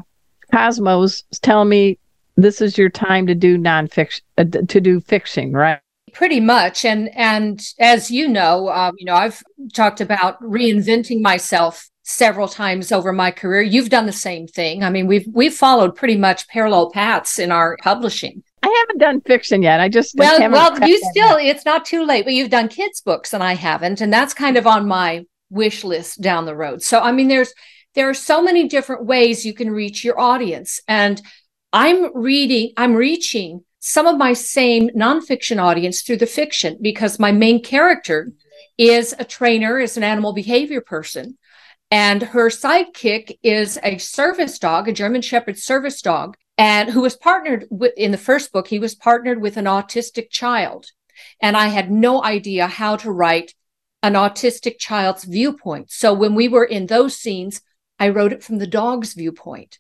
Cosmos 0.53 1.25
tell 1.41 1.65
me 1.65 1.99
this 2.37 2.61
is 2.61 2.77
your 2.77 2.89
time 2.89 3.27
to 3.27 3.35
do 3.35 3.57
nonfiction, 3.57 4.21
uh, 4.37 4.45
to 4.45 4.79
do 4.79 5.01
fiction, 5.01 5.51
right? 5.51 5.81
Pretty 6.13 6.39
much, 6.39 6.85
and 6.85 7.09
and 7.15 7.65
as 7.79 8.11
you 8.11 8.27
know, 8.27 8.69
um, 8.69 8.95
you 8.97 9.05
know, 9.05 9.15
I've 9.15 9.41
talked 9.73 10.01
about 10.01 10.41
reinventing 10.41 11.21
myself 11.21 11.89
several 12.03 12.47
times 12.47 12.91
over 12.91 13.13
my 13.13 13.31
career. 13.31 13.61
You've 13.61 13.89
done 13.89 14.05
the 14.05 14.11
same 14.11 14.47
thing. 14.47 14.83
I 14.83 14.89
mean, 14.89 15.07
we've 15.07 15.27
we've 15.31 15.53
followed 15.53 15.95
pretty 15.95 16.17
much 16.17 16.47
parallel 16.47 16.91
paths 16.91 17.39
in 17.39 17.51
our 17.51 17.77
publishing. 17.81 18.43
I 18.63 18.75
haven't 18.79 18.99
done 18.99 19.21
fiction 19.21 19.63
yet. 19.63 19.79
I 19.79 19.89
just 19.89 20.15
well, 20.17 20.39
well, 20.51 20.87
you 20.87 20.99
still. 21.11 21.39
Yet. 21.39 21.55
It's 21.55 21.65
not 21.65 21.85
too 21.85 22.05
late, 22.05 22.25
but 22.25 22.33
you've 22.33 22.49
done 22.49 22.67
kids 22.67 23.01
books, 23.01 23.33
and 23.33 23.43
I 23.43 23.53
haven't, 23.53 24.01
and 24.01 24.11
that's 24.11 24.33
kind 24.33 24.57
of 24.57 24.67
on 24.67 24.87
my 24.87 25.25
wish 25.49 25.83
list 25.83 26.21
down 26.21 26.45
the 26.45 26.55
road. 26.55 26.81
So, 26.81 26.99
I 26.99 27.11
mean, 27.11 27.27
there's 27.27 27.53
there 27.93 28.09
are 28.09 28.13
so 28.13 28.41
many 28.41 28.67
different 28.67 29.05
ways 29.05 29.45
you 29.45 29.53
can 29.53 29.69
reach 29.69 30.03
your 30.03 30.19
audience. 30.19 30.79
And 30.87 31.21
I'm 31.73 32.15
reading, 32.15 32.73
I'm 32.77 32.95
reaching 32.95 33.63
some 33.81 34.05
of 34.05 34.15
my 34.15 34.31
same 34.31 34.89
nonfiction 34.89 35.59
audience 35.61 36.03
through 36.03 36.17
the 36.17 36.27
fiction 36.27 36.77
because 36.81 37.19
my 37.19 37.31
main 37.31 37.61
character 37.63 38.31
is 38.77 39.13
a 39.17 39.25
trainer, 39.25 39.79
is 39.79 39.97
an 39.97 40.03
animal 40.03 40.33
behavior 40.33 40.81
person. 40.81 41.38
And 41.89 42.21
her 42.21 42.50
sidekick 42.50 43.39
is 43.41 43.79
a 43.83 43.97
service 43.97 44.59
dog, 44.59 44.88
a 44.88 44.93
German 44.93 45.23
Shepherd 45.23 45.57
service 45.57 46.00
dog, 46.01 46.38
and 46.59 46.89
who 46.91 47.01
was 47.01 47.17
partnered 47.17 47.65
with, 47.71 47.93
in 47.97 48.11
the 48.11 48.19
first 48.19 48.53
book, 48.53 48.67
he 48.67 48.77
was 48.77 48.93
partnered 48.93 49.41
with 49.41 49.57
an 49.57 49.65
autistic 49.65 50.29
child. 50.29 50.85
And 51.41 51.57
I 51.57 51.67
had 51.67 51.91
no 51.91 52.23
idea 52.23 52.67
how 52.67 52.97
to 52.97 53.11
write 53.11 53.55
an 54.03 54.13
autistic 54.13 54.77
child's 54.77 55.23
viewpoint. 55.23 55.89
So 55.89 56.13
when 56.13 56.35
we 56.35 56.47
were 56.47 56.65
in 56.65 56.85
those 56.85 57.17
scenes, 57.17 57.61
I 58.00 58.09
wrote 58.09 58.31
it 58.31 58.43
from 58.43 58.59
the 58.59 58.67
dog's 58.67 59.13
viewpoint. 59.13 59.79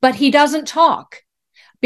But 0.00 0.16
he 0.16 0.32
doesn't 0.32 0.66
talk 0.66 1.22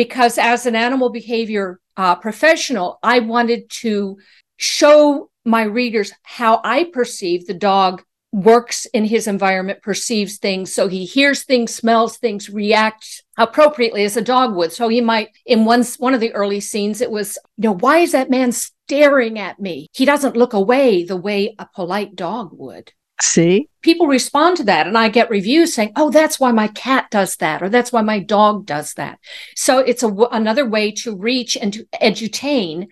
because, 0.01 0.39
as 0.39 0.65
an 0.65 0.75
animal 0.75 1.11
behavior 1.11 1.79
uh, 1.99 2.15
professional, 2.15 2.99
I 3.03 3.19
wanted 3.19 3.69
to 3.83 4.17
show 4.57 5.31
my 5.45 5.65
readers 5.65 6.11
how 6.23 6.63
I 6.65 6.85
perceive 6.85 7.47
the 7.47 7.53
dog 7.53 8.03
works 8.33 8.87
in 8.95 9.05
his 9.05 9.27
environment, 9.27 9.83
perceives 9.83 10.39
things. 10.39 10.73
So 10.73 10.89
he 10.89 11.05
hears 11.05 11.45
things, 11.45 11.75
smells 11.75 12.17
things, 12.17 12.49
reacts 12.49 13.23
appropriately 13.37 14.05
as 14.05 14.17
a 14.17 14.23
dog 14.23 14.55
would. 14.55 14.73
So 14.73 14.89
he 14.89 15.03
might, 15.03 15.37
in 15.45 15.67
one, 15.67 15.85
one 15.99 16.15
of 16.15 16.21
the 16.21 16.33
early 16.33 16.61
scenes, 16.61 17.03
it 17.03 17.11
was, 17.11 17.37
you 17.59 17.69
know, 17.69 17.75
why 17.75 17.99
is 17.99 18.13
that 18.13 18.31
man 18.31 18.53
staring 18.53 19.39
at 19.39 19.61
me? 19.61 19.87
He 19.93 20.07
doesn't 20.07 20.35
look 20.35 20.55
away 20.55 21.05
the 21.05 21.17
way 21.17 21.55
a 21.59 21.69
polite 21.75 22.17
dog 22.17 22.53
would. 22.55 22.91
See? 23.23 23.69
People 23.83 24.07
respond 24.07 24.57
to 24.59 24.65
that, 24.65 24.87
and 24.87 24.97
I 24.97 25.09
get 25.09 25.31
reviews 25.31 25.75
saying, 25.75 25.93
oh, 25.97 26.11
that's 26.11 26.41
why 26.41 26.53
my 26.53 26.69
cat 26.69 27.07
does 27.11 27.37
that, 27.37 27.63
or 27.63 27.69
that's 27.69 27.93
why 27.93 28.03
my 28.03 28.19
dog 28.19 28.67
does 28.67 28.95
that. 28.95 29.19
So 29.57 29.79
it's 29.79 30.03
a, 30.03 30.09
another 30.09 30.69
way 30.69 30.93
to 30.93 31.17
reach 31.17 31.57
and 31.57 31.73
to 31.75 31.85
edutain 32.03 32.89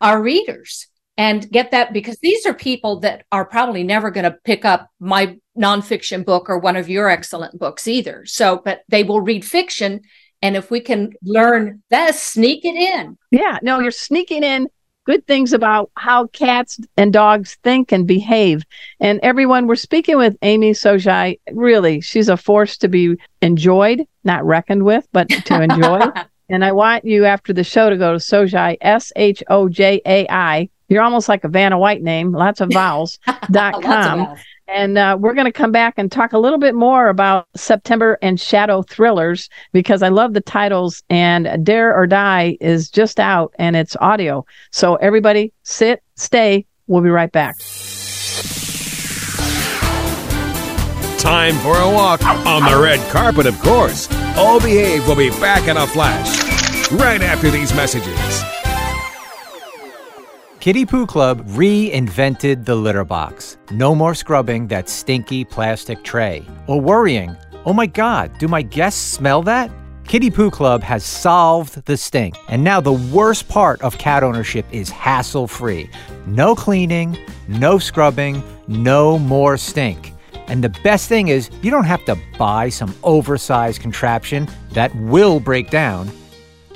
our 0.00 0.20
readers 0.20 0.88
and 1.16 1.50
get 1.50 1.70
that 1.70 1.92
because 1.92 2.18
these 2.18 2.44
are 2.46 2.54
people 2.54 3.00
that 3.00 3.24
are 3.32 3.44
probably 3.44 3.82
never 3.82 4.10
going 4.10 4.24
to 4.24 4.38
pick 4.44 4.64
up 4.64 4.90
my 5.00 5.38
nonfiction 5.58 6.24
book 6.24 6.50
or 6.50 6.58
one 6.58 6.76
of 6.76 6.88
your 6.88 7.08
excellent 7.08 7.58
books 7.58 7.88
either. 7.88 8.26
So, 8.26 8.60
but 8.62 8.82
they 8.88 9.02
will 9.02 9.20
read 9.22 9.44
fiction. 9.44 10.02
And 10.42 10.56
if 10.56 10.70
we 10.70 10.80
can 10.80 11.14
learn 11.22 11.82
that, 11.88 12.14
sneak 12.14 12.64
it 12.64 12.76
in. 12.76 13.16
Yeah, 13.30 13.58
no, 13.62 13.80
you're 13.80 13.90
sneaking 13.90 14.42
in 14.42 14.68
good 15.06 15.26
things 15.26 15.52
about 15.52 15.90
how 15.96 16.26
cats 16.28 16.78
and 16.96 17.12
dogs 17.12 17.56
think 17.62 17.92
and 17.92 18.06
behave. 18.06 18.64
And 19.00 19.20
everyone, 19.22 19.66
we're 19.66 19.76
speaking 19.76 20.18
with 20.18 20.36
Amy 20.42 20.72
Shojai. 20.72 21.38
Really, 21.52 22.00
she's 22.00 22.28
a 22.28 22.36
force 22.36 22.76
to 22.78 22.88
be 22.88 23.16
enjoyed, 23.40 24.06
not 24.24 24.44
reckoned 24.44 24.84
with, 24.84 25.08
but 25.12 25.28
to 25.28 25.62
enjoy. 25.70 26.00
and 26.48 26.64
I 26.64 26.72
want 26.72 27.04
you 27.04 27.24
after 27.24 27.52
the 27.52 27.64
show 27.64 27.88
to 27.88 27.96
go 27.96 28.12
to 28.12 28.18
Shojai, 28.18 28.76
S 28.80 29.12
H 29.16 29.42
O 29.48 29.68
J 29.68 30.02
A 30.04 30.26
I. 30.28 30.68
You're 30.88 31.02
almost 31.02 31.28
like 31.28 31.44
a 31.44 31.48
Vanna 31.48 31.78
White 31.78 32.02
name, 32.02 32.32
lots 32.32 32.60
of 32.60 32.70
vowels, 32.72 33.18
dot 33.50 33.82
com. 33.82 34.36
And 34.68 34.98
uh, 34.98 35.16
we're 35.20 35.34
going 35.34 35.46
to 35.46 35.52
come 35.52 35.70
back 35.70 35.94
and 35.96 36.10
talk 36.10 36.32
a 36.32 36.38
little 36.38 36.58
bit 36.58 36.74
more 36.74 37.08
about 37.08 37.46
September 37.54 38.18
and 38.20 38.40
Shadow 38.40 38.82
Thrillers 38.82 39.48
because 39.72 40.02
I 40.02 40.08
love 40.08 40.34
the 40.34 40.40
titles. 40.40 41.02
And 41.08 41.64
Dare 41.64 41.94
or 41.94 42.06
Die 42.06 42.56
is 42.60 42.90
just 42.90 43.20
out 43.20 43.54
and 43.58 43.76
it's 43.76 43.96
audio. 44.00 44.44
So 44.72 44.96
everybody 44.96 45.52
sit, 45.62 46.02
stay. 46.16 46.66
We'll 46.88 47.02
be 47.02 47.10
right 47.10 47.30
back. 47.30 47.56
Time 51.18 51.56
for 51.56 51.76
a 51.76 51.90
walk 51.90 52.24
on 52.24 52.62
the 52.70 52.78
red 52.80 53.00
carpet, 53.10 53.46
of 53.46 53.58
course. 53.60 54.08
All 54.36 54.60
Behave 54.60 55.06
will 55.08 55.16
be 55.16 55.30
back 55.30 55.68
in 55.68 55.76
a 55.76 55.86
flash 55.86 56.90
right 56.92 57.22
after 57.22 57.50
these 57.50 57.74
messages. 57.74 58.55
Kitty 60.66 60.84
Poo 60.84 61.06
Club 61.06 61.46
reinvented 61.50 62.64
the 62.64 62.74
litter 62.74 63.04
box. 63.04 63.56
No 63.70 63.94
more 63.94 64.16
scrubbing 64.16 64.66
that 64.66 64.88
stinky 64.88 65.44
plastic 65.44 66.02
tray. 66.02 66.44
Or 66.66 66.80
worrying, 66.80 67.36
oh 67.64 67.72
my 67.72 67.86
god, 67.86 68.36
do 68.38 68.48
my 68.48 68.62
guests 68.62 69.00
smell 69.00 69.42
that? 69.42 69.70
Kitty 70.08 70.28
Poo 70.28 70.50
Club 70.50 70.82
has 70.82 71.04
solved 71.04 71.84
the 71.84 71.96
stink. 71.96 72.34
And 72.48 72.64
now 72.64 72.80
the 72.80 72.94
worst 72.94 73.48
part 73.48 73.80
of 73.80 73.96
cat 73.98 74.24
ownership 74.24 74.66
is 74.72 74.90
hassle 74.90 75.46
free. 75.46 75.88
No 76.26 76.56
cleaning, 76.56 77.16
no 77.46 77.78
scrubbing, 77.78 78.42
no 78.66 79.20
more 79.20 79.56
stink. 79.56 80.14
And 80.48 80.64
the 80.64 80.74
best 80.82 81.08
thing 81.08 81.28
is, 81.28 81.48
you 81.62 81.70
don't 81.70 81.84
have 81.84 82.04
to 82.06 82.18
buy 82.40 82.70
some 82.70 82.92
oversized 83.04 83.80
contraption 83.80 84.48
that 84.72 84.92
will 84.96 85.38
break 85.38 85.70
down. 85.70 86.10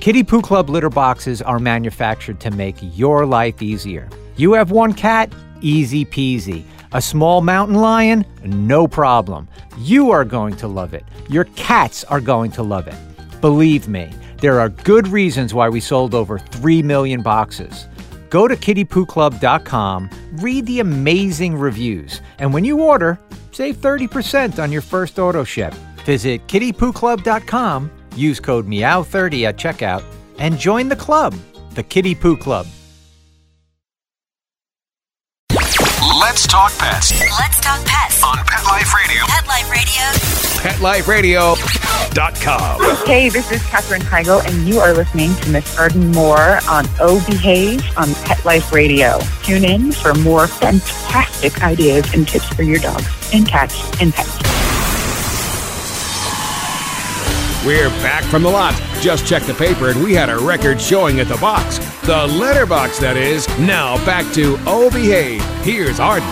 Kitty 0.00 0.22
Poo 0.22 0.40
Club 0.40 0.70
litter 0.70 0.88
boxes 0.88 1.42
are 1.42 1.58
manufactured 1.58 2.40
to 2.40 2.50
make 2.50 2.76
your 2.80 3.26
life 3.26 3.60
easier. 3.60 4.08
You 4.36 4.54
have 4.54 4.70
one 4.70 4.94
cat? 4.94 5.30
Easy 5.60 6.06
peasy. 6.06 6.64
A 6.92 7.02
small 7.02 7.42
mountain 7.42 7.76
lion? 7.76 8.24
No 8.42 8.88
problem. 8.88 9.46
You 9.76 10.10
are 10.10 10.24
going 10.24 10.56
to 10.56 10.68
love 10.68 10.94
it. 10.94 11.04
Your 11.28 11.44
cats 11.54 12.02
are 12.04 12.20
going 12.20 12.50
to 12.52 12.62
love 12.62 12.88
it. 12.88 12.94
Believe 13.42 13.88
me, 13.88 14.10
there 14.38 14.58
are 14.58 14.70
good 14.70 15.06
reasons 15.06 15.52
why 15.52 15.68
we 15.68 15.80
sold 15.80 16.14
over 16.14 16.38
3 16.38 16.82
million 16.82 17.20
boxes. 17.20 17.86
Go 18.30 18.48
to 18.48 18.56
kittypooclub.com, 18.56 20.10
read 20.32 20.64
the 20.64 20.80
amazing 20.80 21.58
reviews, 21.58 22.22
and 22.38 22.54
when 22.54 22.64
you 22.64 22.80
order, 22.80 23.18
save 23.52 23.76
30% 23.76 24.62
on 24.62 24.72
your 24.72 24.82
first 24.82 25.18
auto 25.18 25.44
ship. 25.44 25.74
Visit 26.06 26.46
kittypooclub.com 26.46 27.90
Use 28.16 28.40
code 28.40 28.66
MEOW30 28.66 29.48
at 29.48 29.56
checkout 29.56 30.02
and 30.38 30.58
join 30.58 30.88
the 30.88 30.96
club, 30.96 31.34
the 31.74 31.82
Kitty 31.82 32.14
Poo 32.14 32.36
Club. 32.36 32.66
Let's 36.20 36.46
talk 36.46 36.70
pets 36.78 37.12
Let's 37.40 37.60
talk 37.60 37.84
pets. 37.84 38.22
on 38.22 38.36
Pet 38.46 38.64
Life 38.64 38.94
Radio. 38.94 39.22
Pet 39.26 39.46
Life 39.48 41.08
Radio. 41.08 41.54
PetLifeRadio.com. 41.54 43.06
Hey, 43.06 43.28
this 43.30 43.50
is 43.50 43.62
Katherine 43.64 44.02
Heigl, 44.02 44.44
and 44.46 44.68
you 44.68 44.78
are 44.78 44.92
listening 44.92 45.34
to 45.36 45.50
Miss 45.50 45.78
Arden 45.78 46.10
Moore 46.12 46.60
on 46.68 46.86
O 47.00 47.24
Behave 47.26 47.82
on 47.96 48.12
Pet 48.26 48.44
Life 48.44 48.70
Radio. 48.72 49.18
Tune 49.42 49.64
in 49.64 49.90
for 49.92 50.14
more 50.14 50.46
fantastic 50.46 51.62
ideas 51.62 52.12
and 52.14 52.28
tips 52.28 52.46
for 52.52 52.62
your 52.62 52.78
dogs 52.78 53.08
and 53.32 53.48
cats 53.48 53.74
and 54.00 54.12
pets. 54.12 54.59
We're 57.66 57.90
back 58.00 58.24
from 58.24 58.42
the 58.42 58.48
lot. 58.48 58.72
Just 59.02 59.26
checked 59.26 59.46
the 59.46 59.52
paper 59.52 59.90
and 59.90 60.02
we 60.02 60.14
had 60.14 60.30
a 60.30 60.38
record 60.38 60.80
showing 60.80 61.20
at 61.20 61.28
the 61.28 61.36
box. 61.36 61.76
The 62.06 62.26
letterbox, 62.26 62.98
that 63.00 63.18
is. 63.18 63.46
Now 63.58 64.02
back 64.06 64.32
to 64.32 64.56
Oh. 64.66 64.88
Here's 64.88 66.00
Arden. 66.00 66.26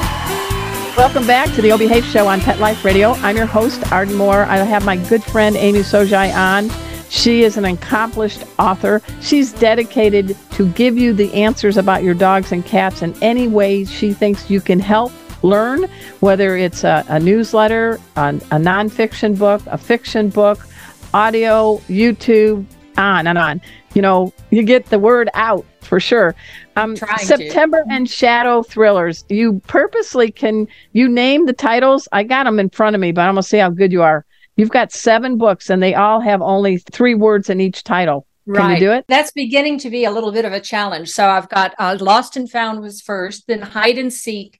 Welcome 0.97 1.27
back 1.27 1.55
to 1.55 1.61
the 1.61 1.71
O 1.71 1.77
Behave 1.77 2.07
Show 2.07 2.27
on 2.27 2.41
Pet 2.41 2.61
Life 2.61 2.83
Radio. 2.83 3.13
I'm 3.17 3.37
your 3.37 3.45
host, 3.45 3.93
Arden 3.93 4.15
Moore. 4.15 4.45
I 4.45 4.57
have 4.57 4.87
my 4.87 4.97
good 4.97 5.23
friend 5.23 5.55
Amy 5.57 5.81
Shojai 5.81 6.35
on. 6.35 6.71
She 7.11 7.43
is 7.43 7.59
an 7.59 7.67
accomplished 7.67 8.45
author. 8.59 9.03
She's 9.21 9.53
dedicated 9.53 10.35
to 10.53 10.67
give 10.71 10.97
you 10.97 11.13
the 11.13 11.31
answers 11.35 11.77
about 11.77 12.03
your 12.03 12.15
dogs 12.15 12.53
and 12.53 12.65
cats 12.65 13.03
in 13.03 13.15
any 13.23 13.49
way 13.49 13.85
she 13.85 14.15
thinks 14.15 14.49
you 14.49 14.63
can 14.63 14.81
help 14.81 15.13
learn, 15.43 15.91
whether 16.21 16.57
it's 16.57 16.85
a, 16.85 17.05
a 17.09 17.21
newsletter, 17.21 18.01
a, 18.17 18.29
a 18.29 18.59
nonfiction 18.59 19.39
book, 19.39 19.61
a 19.67 19.77
fiction 19.77 20.31
book, 20.31 20.67
audio, 21.15 21.79
YouTube, 21.89 22.65
on 22.97 23.27
and 23.27 23.39
on. 23.39 23.61
You 23.95 24.03
know, 24.03 24.33
you 24.51 24.63
get 24.63 24.87
the 24.87 24.99
word 24.99 25.31
out 25.35 25.65
for 25.81 26.01
sure. 26.01 26.35
Um, 26.77 26.97
Trying 26.97 27.19
to. 27.19 27.25
September 27.25 27.85
and 27.89 28.09
Shadow 28.09 28.63
Thrillers. 28.63 29.25
You 29.29 29.61
purposely 29.67 30.31
can 30.31 30.69
you 30.93 31.09
name 31.09 31.47
the 31.47 31.53
titles? 31.53 32.09
I 32.13 32.25
got 32.25 32.45
them 32.45 32.59
in 32.59 32.71
front 32.71 32.95
of 32.95 33.01
me, 33.01 33.13
but 33.13 33.23
I'm 33.23 33.35
gonna 33.35 33.43
see 33.43 33.59
how 33.59 33.71
good 33.71 33.93
you 33.93 34.03
are. 34.03 34.25
You've 34.57 34.71
got 34.71 34.93
seven 34.93 35.39
books, 35.39 35.71
and 35.71 35.83
they 35.83 35.95
all 35.95 36.21
have 36.21 36.43
only 36.43 36.79
three 36.79 37.15
words 37.15 37.49
in 37.49 37.61
each 37.61 37.85
title. 37.85 38.27
Can 38.53 38.71
you 38.71 38.79
do 38.79 38.93
it? 38.93 39.05
That's 39.09 39.31
beginning 39.31 39.79
to 39.81 39.91
be 39.91 40.05
a 40.05 40.11
little 40.11 40.33
bit 40.33 40.47
of 40.47 40.53
a 40.53 40.61
challenge. 40.61 41.11
So 41.11 41.29
I've 41.29 41.49
got 41.51 41.75
uh, 41.79 41.99
Lost 42.01 42.37
and 42.37 42.51
Found 42.51 42.81
was 42.81 43.03
first, 43.03 43.47
then 43.47 43.61
Hide 43.61 43.99
and 43.99 44.13
Seek, 44.13 44.59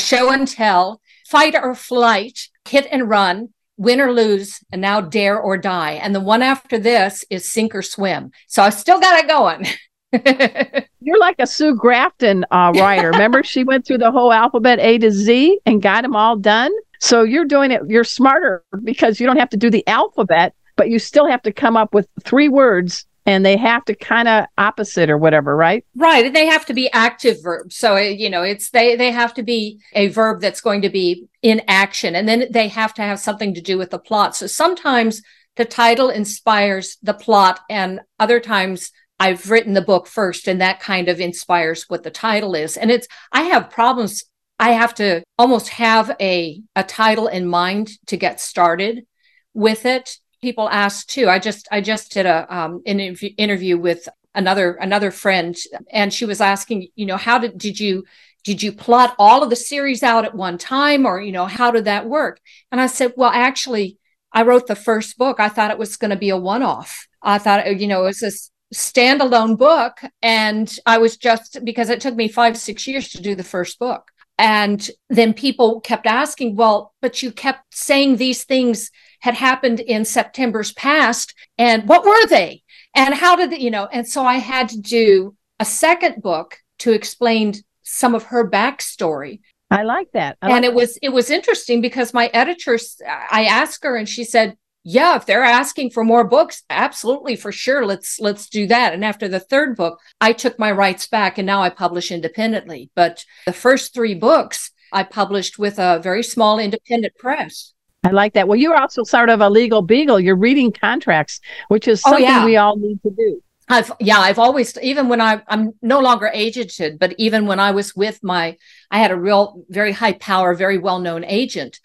Show 0.00 0.30
and 0.32 0.46
Tell, 0.46 1.00
Fight 1.28 1.54
or 1.54 1.74
Flight, 1.74 2.48
Hit 2.68 2.88
and 2.90 3.08
Run, 3.08 3.50
Win 3.78 4.00
or 4.00 4.12
Lose, 4.12 4.60
and 4.70 4.82
now 4.82 5.00
Dare 5.00 5.40
or 5.40 5.56
Die. 5.56 5.92
And 5.92 6.14
the 6.14 6.20
one 6.20 6.42
after 6.42 6.78
this 6.78 7.24
is 7.30 7.50
Sink 7.50 7.74
or 7.74 7.82
Swim. 7.82 8.32
So 8.48 8.62
I 8.62 8.70
still 8.70 9.00
got 9.00 9.24
it 9.24 9.28
going. 9.28 9.66
You're 11.00 11.18
like 11.18 11.36
a 11.38 11.46
Sue 11.46 11.74
Grafton 11.74 12.44
uh, 12.50 12.72
writer. 12.74 13.10
Remember, 13.10 13.42
she 13.42 13.64
went 13.64 13.86
through 13.86 13.98
the 13.98 14.10
whole 14.10 14.32
alphabet 14.32 14.78
A 14.80 14.98
to 14.98 15.10
Z 15.10 15.60
and 15.64 15.80
got 15.80 16.02
them 16.02 16.16
all 16.16 16.36
done. 16.36 16.72
So 17.00 17.22
you're 17.22 17.44
doing 17.44 17.70
it. 17.70 17.82
You're 17.86 18.04
smarter 18.04 18.64
because 18.82 19.20
you 19.20 19.26
don't 19.26 19.36
have 19.36 19.50
to 19.50 19.56
do 19.56 19.70
the 19.70 19.86
alphabet, 19.86 20.54
but 20.76 20.90
you 20.90 20.98
still 20.98 21.26
have 21.26 21.42
to 21.42 21.52
come 21.52 21.76
up 21.76 21.94
with 21.94 22.08
three 22.24 22.48
words, 22.48 23.06
and 23.28 23.44
they 23.44 23.58
have 23.58 23.84
to 23.84 23.94
kind 23.94 24.26
of 24.26 24.46
opposite 24.56 25.10
or 25.10 25.18
whatever, 25.18 25.54
right? 25.54 25.84
Right, 25.94 26.32
they 26.32 26.46
have 26.46 26.64
to 26.64 26.72
be 26.72 26.90
active 26.92 27.42
verbs. 27.42 27.76
So 27.76 27.98
you 27.98 28.30
know, 28.30 28.42
it's 28.42 28.70
they 28.70 28.96
they 28.96 29.10
have 29.10 29.34
to 29.34 29.42
be 29.42 29.80
a 29.92 30.08
verb 30.08 30.40
that's 30.40 30.62
going 30.62 30.80
to 30.82 30.88
be 30.88 31.28
in 31.42 31.60
action, 31.68 32.16
and 32.16 32.26
then 32.26 32.46
they 32.50 32.68
have 32.68 32.94
to 32.94 33.02
have 33.02 33.20
something 33.20 33.52
to 33.52 33.60
do 33.60 33.76
with 33.76 33.90
the 33.90 33.98
plot. 33.98 34.34
So 34.34 34.46
sometimes 34.46 35.20
the 35.56 35.66
title 35.66 36.08
inspires 36.08 36.96
the 37.02 37.12
plot, 37.12 37.60
and 37.68 38.00
other 38.18 38.40
times 38.40 38.92
I've 39.20 39.50
written 39.50 39.74
the 39.74 39.82
book 39.82 40.06
first, 40.06 40.48
and 40.48 40.62
that 40.62 40.80
kind 40.80 41.10
of 41.10 41.20
inspires 41.20 41.84
what 41.88 42.04
the 42.04 42.10
title 42.10 42.54
is. 42.54 42.78
And 42.78 42.90
it's 42.90 43.08
I 43.30 43.42
have 43.42 43.68
problems. 43.68 44.24
I 44.58 44.70
have 44.70 44.94
to 44.94 45.22
almost 45.36 45.68
have 45.68 46.16
a 46.18 46.62
a 46.74 46.82
title 46.82 47.28
in 47.28 47.46
mind 47.46 47.90
to 48.06 48.16
get 48.16 48.40
started 48.40 49.04
with 49.52 49.84
it 49.84 50.16
people 50.40 50.68
ask 50.68 51.06
too. 51.06 51.28
I 51.28 51.38
just 51.38 51.68
I 51.70 51.80
just 51.80 52.12
did 52.12 52.26
a 52.26 52.46
um 52.54 52.82
an 52.86 53.00
interview, 53.00 53.78
with 53.78 54.08
another 54.34 54.72
another 54.74 55.10
friend, 55.10 55.56
and 55.90 56.12
she 56.12 56.24
was 56.24 56.40
asking, 56.40 56.88
you 56.94 57.06
know, 57.06 57.16
how 57.16 57.38
did 57.38 57.58
did 57.58 57.78
you 57.80 58.04
did 58.44 58.62
you 58.62 58.72
plot 58.72 59.14
all 59.18 59.42
of 59.42 59.50
the 59.50 59.56
series 59.56 60.02
out 60.02 60.24
at 60.24 60.34
one 60.34 60.58
time, 60.58 61.06
or 61.06 61.20
you 61.20 61.32
know, 61.32 61.46
how 61.46 61.70
did 61.70 61.84
that 61.84 62.06
work? 62.06 62.40
And 62.70 62.80
I 62.80 62.86
said, 62.86 63.14
well, 63.16 63.30
actually, 63.30 63.98
I 64.32 64.42
wrote 64.42 64.66
the 64.66 64.76
first 64.76 65.18
book. 65.18 65.40
I 65.40 65.48
thought 65.48 65.70
it 65.70 65.78
was 65.78 65.96
going 65.96 66.10
to 66.10 66.16
be 66.16 66.30
a 66.30 66.36
one 66.36 66.62
off. 66.62 67.08
I 67.22 67.38
thought 67.38 67.80
you 67.80 67.86
know 67.86 68.02
it 68.02 68.06
was 68.06 68.20
this 68.20 68.50
standalone 68.74 69.58
book, 69.58 69.98
and 70.22 70.72
I 70.86 70.98
was 70.98 71.16
just 71.16 71.58
because 71.64 71.90
it 71.90 72.00
took 72.00 72.14
me 72.14 72.28
five 72.28 72.56
six 72.56 72.86
years 72.86 73.08
to 73.10 73.22
do 73.22 73.34
the 73.34 73.44
first 73.44 73.78
book. 73.78 74.10
And 74.38 74.88
then 75.10 75.34
people 75.34 75.80
kept 75.80 76.06
asking, 76.06 76.54
well, 76.54 76.94
but 77.02 77.22
you 77.22 77.32
kept 77.32 77.74
saying 77.74 78.16
these 78.16 78.44
things 78.44 78.92
had 79.20 79.34
happened 79.34 79.80
in 79.80 80.04
September's 80.04 80.72
past. 80.72 81.34
And 81.56 81.88
what 81.88 82.04
were 82.04 82.26
they? 82.26 82.62
And 82.94 83.14
how 83.14 83.36
did, 83.36 83.50
the, 83.50 83.60
you 83.60 83.70
know, 83.70 83.86
and 83.86 84.06
so 84.06 84.24
I 84.24 84.36
had 84.36 84.68
to 84.70 84.80
do 84.80 85.36
a 85.60 85.64
second 85.64 86.22
book 86.22 86.58
to 86.80 86.92
explain 86.92 87.54
some 87.82 88.14
of 88.14 88.24
her 88.24 88.48
backstory. 88.48 89.40
I 89.70 89.82
like 89.82 90.12
that. 90.12 90.38
I 90.40 90.46
and 90.46 90.64
like 90.64 90.64
it 90.64 90.74
was 90.74 90.98
it 91.02 91.10
was 91.10 91.30
interesting 91.30 91.80
because 91.80 92.14
my 92.14 92.30
editors 92.32 93.00
I 93.30 93.44
asked 93.44 93.84
her 93.84 93.96
and 93.96 94.08
she 94.08 94.24
said, 94.24 94.56
"Yeah, 94.82 95.16
if 95.16 95.26
they're 95.26 95.44
asking 95.44 95.90
for 95.90 96.04
more 96.04 96.24
books, 96.24 96.62
absolutely 96.70 97.36
for 97.36 97.52
sure, 97.52 97.84
let's 97.84 98.18
let's 98.18 98.48
do 98.48 98.66
that." 98.68 98.94
And 98.94 99.04
after 99.04 99.28
the 99.28 99.40
third 99.40 99.76
book, 99.76 100.00
I 100.20 100.32
took 100.32 100.58
my 100.58 100.72
rights 100.72 101.06
back 101.06 101.36
and 101.36 101.46
now 101.46 101.60
I 101.60 101.70
publish 101.70 102.10
independently. 102.10 102.90
But 102.94 103.24
the 103.44 103.52
first 103.52 103.92
3 103.94 104.14
books 104.14 104.70
I 104.90 105.02
published 105.02 105.58
with 105.58 105.78
a 105.78 106.00
very 106.02 106.22
small 106.22 106.58
independent 106.58 107.16
press. 107.18 107.74
I 108.08 108.12
like 108.12 108.34
that. 108.34 108.48
Well, 108.48 108.56
you're 108.58 108.76
also 108.76 109.02
sort 109.04 109.28
of 109.30 109.40
a 109.40 109.50
legal 109.50 109.82
beagle. 109.82 110.20
You're 110.20 110.36
reading 110.36 110.72
contracts, 110.72 111.40
which 111.68 111.88
is 111.88 112.02
Oh, 112.04 112.10
something 112.12 112.24
yeah. 112.24 112.44
we 112.44 112.56
all 112.56 112.76
need 112.76 113.00
to 113.02 113.10
do. 113.10 113.42
I've 113.68 113.92
yeah, 114.00 114.18
I've 114.18 114.38
always 114.38 114.76
even 114.78 115.08
when 115.08 115.20
I 115.20 115.42
I'm 115.46 115.72
no 115.82 116.00
longer 116.00 116.30
agented, 116.34 116.98
but 116.98 117.14
even 117.18 117.46
when 117.46 117.60
I 117.60 117.72
was 117.72 117.94
with 117.94 118.18
my 118.22 118.56
I 118.90 118.98
had 118.98 119.10
a 119.10 119.16
real 119.16 119.62
very 119.68 119.92
high 119.92 120.14
power, 120.14 120.54
very 120.54 120.78
well-known 120.78 121.24
agent. 121.24 121.78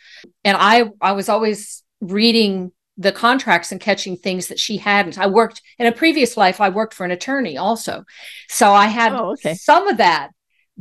And 0.46 0.56
I 0.58 0.86
I 1.02 1.12
was 1.12 1.28
always 1.28 1.84
reading 2.00 2.72
the 2.98 3.12
contracts 3.12 3.72
and 3.72 3.82
catching 3.82 4.16
things 4.16 4.48
that 4.48 4.60
she 4.60 4.78
hadn't. 4.78 5.18
I 5.20 5.28
worked 5.28 5.62
in 5.80 5.88
a 5.88 5.92
previous 5.92 6.38
life, 6.38 6.62
I 6.62 6.70
worked 6.70 6.94
for 6.94 7.06
an 7.06 7.12
attorney 7.12 7.58
also. 7.58 8.06
So 8.50 8.72
I 8.72 8.86
had 8.88 9.14
Oh, 9.14 9.32
okay. 9.34 9.56
some 9.56 9.88
of 9.90 9.98
that. 9.98 10.30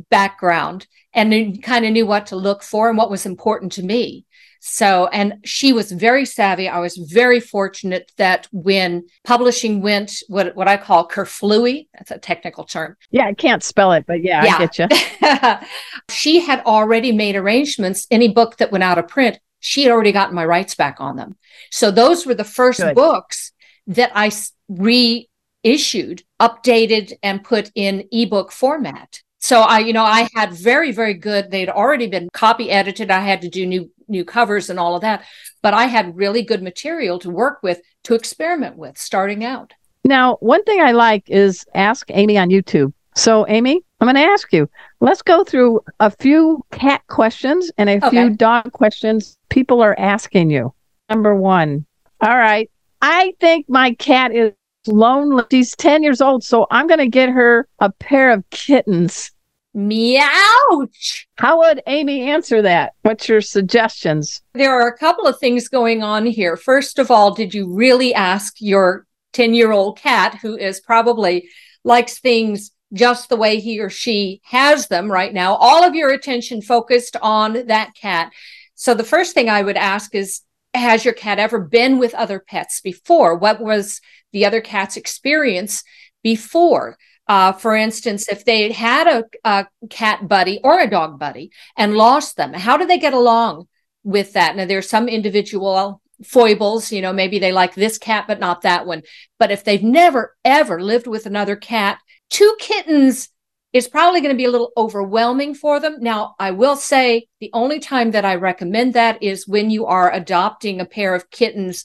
background 0.09 0.87
and 1.13 1.61
kind 1.63 1.85
of 1.85 1.91
knew 1.91 2.05
what 2.05 2.27
to 2.27 2.35
look 2.35 2.63
for 2.63 2.89
and 2.89 2.97
what 2.97 3.11
was 3.11 3.25
important 3.25 3.71
to 3.73 3.83
me. 3.83 4.25
So, 4.65 5.07
and 5.07 5.39
she 5.43 5.73
was 5.73 5.91
very 5.91 6.25
savvy. 6.25 6.69
I 6.69 6.79
was 6.79 6.95
very 6.95 7.41
fortunate 7.41 8.09
that 8.15 8.47
when 8.53 9.03
publishing 9.25 9.81
went 9.81 10.23
what, 10.29 10.55
what 10.55 10.69
I 10.69 10.77
call 10.77 11.05
kerflooey, 11.05 11.89
that's 11.93 12.11
a 12.11 12.17
technical 12.17 12.63
term. 12.63 12.95
Yeah, 13.11 13.25
I 13.25 13.33
can't 13.33 13.61
spell 13.61 13.91
it, 13.91 14.05
but 14.07 14.23
yeah, 14.23 14.45
yeah. 14.45 14.55
I 14.55 14.65
get 14.65 14.79
you. 14.79 15.67
she 16.09 16.39
had 16.39 16.61
already 16.61 17.11
made 17.11 17.35
arrangements. 17.35 18.07
Any 18.09 18.29
book 18.29 18.55
that 18.57 18.71
went 18.71 18.85
out 18.85 18.97
of 18.97 19.09
print, 19.09 19.37
she 19.59 19.83
had 19.83 19.91
already 19.91 20.13
gotten 20.13 20.33
my 20.33 20.45
rights 20.45 20.75
back 20.75 20.95
on 21.01 21.17
them. 21.17 21.35
So 21.69 21.91
those 21.91 22.25
were 22.25 22.33
the 22.33 22.45
first 22.45 22.79
Good. 22.79 22.95
books 22.95 23.51
that 23.87 24.13
I 24.15 24.31
reissued, 24.69 26.23
updated, 26.41 27.11
and 27.21 27.43
put 27.43 27.69
in 27.75 28.07
ebook 28.13 28.53
format. 28.53 29.19
So 29.43 29.59
I, 29.59 29.79
you 29.79 29.91
know, 29.91 30.05
I 30.05 30.29
had 30.33 30.53
very, 30.53 30.93
very 30.93 31.15
good. 31.15 31.51
They'd 31.51 31.67
already 31.67 32.07
been 32.07 32.29
copy 32.31 32.71
edited. 32.71 33.11
I 33.11 33.19
had 33.19 33.41
to 33.41 33.49
do 33.49 33.65
new 33.65 33.91
new 34.07 34.25
covers 34.25 34.69
and 34.69 34.79
all 34.79 34.95
of 34.95 35.01
that, 35.01 35.25
but 35.61 35.73
I 35.73 35.85
had 35.85 36.15
really 36.15 36.41
good 36.41 36.63
material 36.63 37.19
to 37.19 37.29
work 37.29 37.63
with 37.63 37.81
to 38.03 38.15
experiment 38.15 38.77
with 38.77 38.97
starting 38.97 39.43
out. 39.43 39.73
Now, 40.03 40.35
one 40.41 40.63
thing 40.63 40.81
I 40.81 40.91
like 40.91 41.29
is 41.29 41.65
ask 41.75 42.09
Amy 42.09 42.37
on 42.37 42.49
YouTube. 42.49 42.93
So, 43.15 43.47
Amy, 43.47 43.81
I'm 43.99 44.05
going 44.05 44.15
to 44.15 44.31
ask 44.31 44.51
you. 44.51 44.69
Let's 44.99 45.21
go 45.21 45.43
through 45.43 45.81
a 45.99 46.11
few 46.11 46.65
cat 46.71 47.05
questions 47.07 47.71
and 47.77 47.89
a 47.89 47.97
okay. 47.97 48.09
few 48.09 48.29
dog 48.31 48.71
questions 48.73 49.37
people 49.49 49.81
are 49.81 49.97
asking 49.97 50.49
you. 50.49 50.73
Number 51.09 51.35
one. 51.35 51.85
All 52.21 52.37
right. 52.37 52.69
I 53.01 53.33
think 53.39 53.69
my 53.69 53.93
cat 53.95 54.33
is 54.33 54.53
lonely. 54.87 55.43
She's 55.51 55.75
10 55.75 56.03
years 56.03 56.21
old, 56.21 56.43
so 56.43 56.67
I'm 56.71 56.87
going 56.87 56.99
to 56.99 57.07
get 57.07 57.29
her 57.29 57.67
a 57.79 57.91
pair 57.91 58.31
of 58.31 58.43
kittens. 58.49 59.31
Meowch. 59.75 61.25
How 61.37 61.59
would 61.59 61.81
Amy 61.87 62.29
answer 62.29 62.61
that? 62.61 62.93
What's 63.01 63.27
your 63.27 63.41
suggestions? 63.41 64.41
There 64.53 64.71
are 64.71 64.87
a 64.87 64.97
couple 64.97 65.25
of 65.25 65.39
things 65.39 65.67
going 65.67 66.03
on 66.03 66.25
here. 66.25 66.55
First 66.55 66.99
of 66.99 67.09
all, 67.09 67.33
did 67.33 67.53
you 67.53 67.73
really 67.73 68.13
ask 68.13 68.55
your 68.59 69.05
10 69.33 69.53
year 69.53 69.71
old 69.71 69.97
cat, 69.97 70.39
who 70.41 70.55
is 70.55 70.79
probably 70.79 71.49
likes 71.83 72.19
things 72.19 72.71
just 72.93 73.29
the 73.29 73.35
way 73.35 73.59
he 73.59 73.79
or 73.79 73.89
she 73.89 74.39
has 74.43 74.87
them 74.87 75.11
right 75.11 75.33
now, 75.33 75.55
all 75.55 75.83
of 75.83 75.95
your 75.95 76.11
attention 76.11 76.61
focused 76.61 77.15
on 77.21 77.65
that 77.67 77.95
cat? 77.95 78.31
So 78.75 78.93
the 78.93 79.03
first 79.03 79.33
thing 79.33 79.49
I 79.49 79.63
would 79.63 79.77
ask 79.77 80.13
is, 80.13 80.41
has 80.73 81.05
your 81.05 81.13
cat 81.13 81.39
ever 81.39 81.59
been 81.59 81.99
with 81.99 82.15
other 82.15 82.39
pets 82.39 82.81
before? 82.81 83.35
What 83.35 83.61
was 83.61 84.01
the 84.31 84.45
other 84.45 84.61
cat's 84.61 84.97
experience 84.97 85.83
before? 86.23 86.97
Uh, 87.27 87.53
for 87.53 87.75
instance, 87.75 88.27
if 88.27 88.43
they 88.43 88.71
had 88.71 89.07
a, 89.07 89.23
a, 89.43 89.67
cat 89.89 90.27
buddy 90.27 90.59
or 90.63 90.79
a 90.79 90.89
dog 90.89 91.17
buddy 91.17 91.51
and 91.77 91.95
lost 91.95 92.35
them, 92.35 92.53
how 92.53 92.75
do 92.75 92.85
they 92.85 92.97
get 92.97 93.13
along 93.13 93.67
with 94.03 94.33
that? 94.33 94.55
Now, 94.55 94.65
there's 94.65 94.89
some 94.89 95.07
individual 95.07 96.01
foibles, 96.25 96.91
you 96.91 97.01
know, 97.01 97.13
maybe 97.13 97.39
they 97.39 97.51
like 97.51 97.75
this 97.75 97.97
cat, 97.97 98.25
but 98.27 98.39
not 98.39 98.61
that 98.61 98.85
one. 98.85 99.03
But 99.39 99.51
if 99.51 99.63
they've 99.63 99.83
never, 99.83 100.35
ever 100.43 100.81
lived 100.81 101.07
with 101.07 101.25
another 101.25 101.55
cat, 101.55 101.99
two 102.29 102.55
kittens 102.59 103.29
is 103.71 103.87
probably 103.87 104.21
going 104.21 104.33
to 104.33 104.37
be 104.37 104.45
a 104.45 104.51
little 104.51 104.71
overwhelming 104.77 105.55
for 105.55 105.79
them. 105.79 105.97
Now, 105.99 106.35
I 106.39 106.51
will 106.51 106.75
say 106.75 107.27
the 107.39 107.49
only 107.53 107.79
time 107.79 108.11
that 108.11 108.25
I 108.25 108.35
recommend 108.35 108.93
that 108.93 109.21
is 109.23 109.47
when 109.47 109.71
you 109.71 109.87
are 109.87 110.13
adopting 110.13 110.79
a 110.79 110.85
pair 110.85 111.15
of 111.15 111.31
kittens 111.31 111.83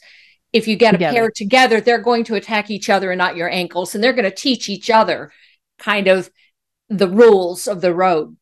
if 0.53 0.67
you 0.67 0.77
get 0.77 0.93
together. 0.93 1.11
a 1.11 1.21
pair 1.21 1.31
together, 1.35 1.81
they're 1.81 1.99
going 1.99 2.25
to 2.25 2.35
attack 2.35 2.71
each 2.71 2.89
other 2.89 3.11
and 3.11 3.19
not 3.19 3.37
your 3.37 3.51
ankles, 3.51 3.95
and 3.95 4.03
they're 4.03 4.13
going 4.13 4.25
to 4.25 4.35
teach 4.35 4.69
each 4.69 4.91
other 4.91 5.33
kind 5.79 6.09
of 6.09 6.31
the 6.89 7.09
rules 7.09 7.69
of 7.69 7.81
the 7.81 7.95
road. 7.95 8.37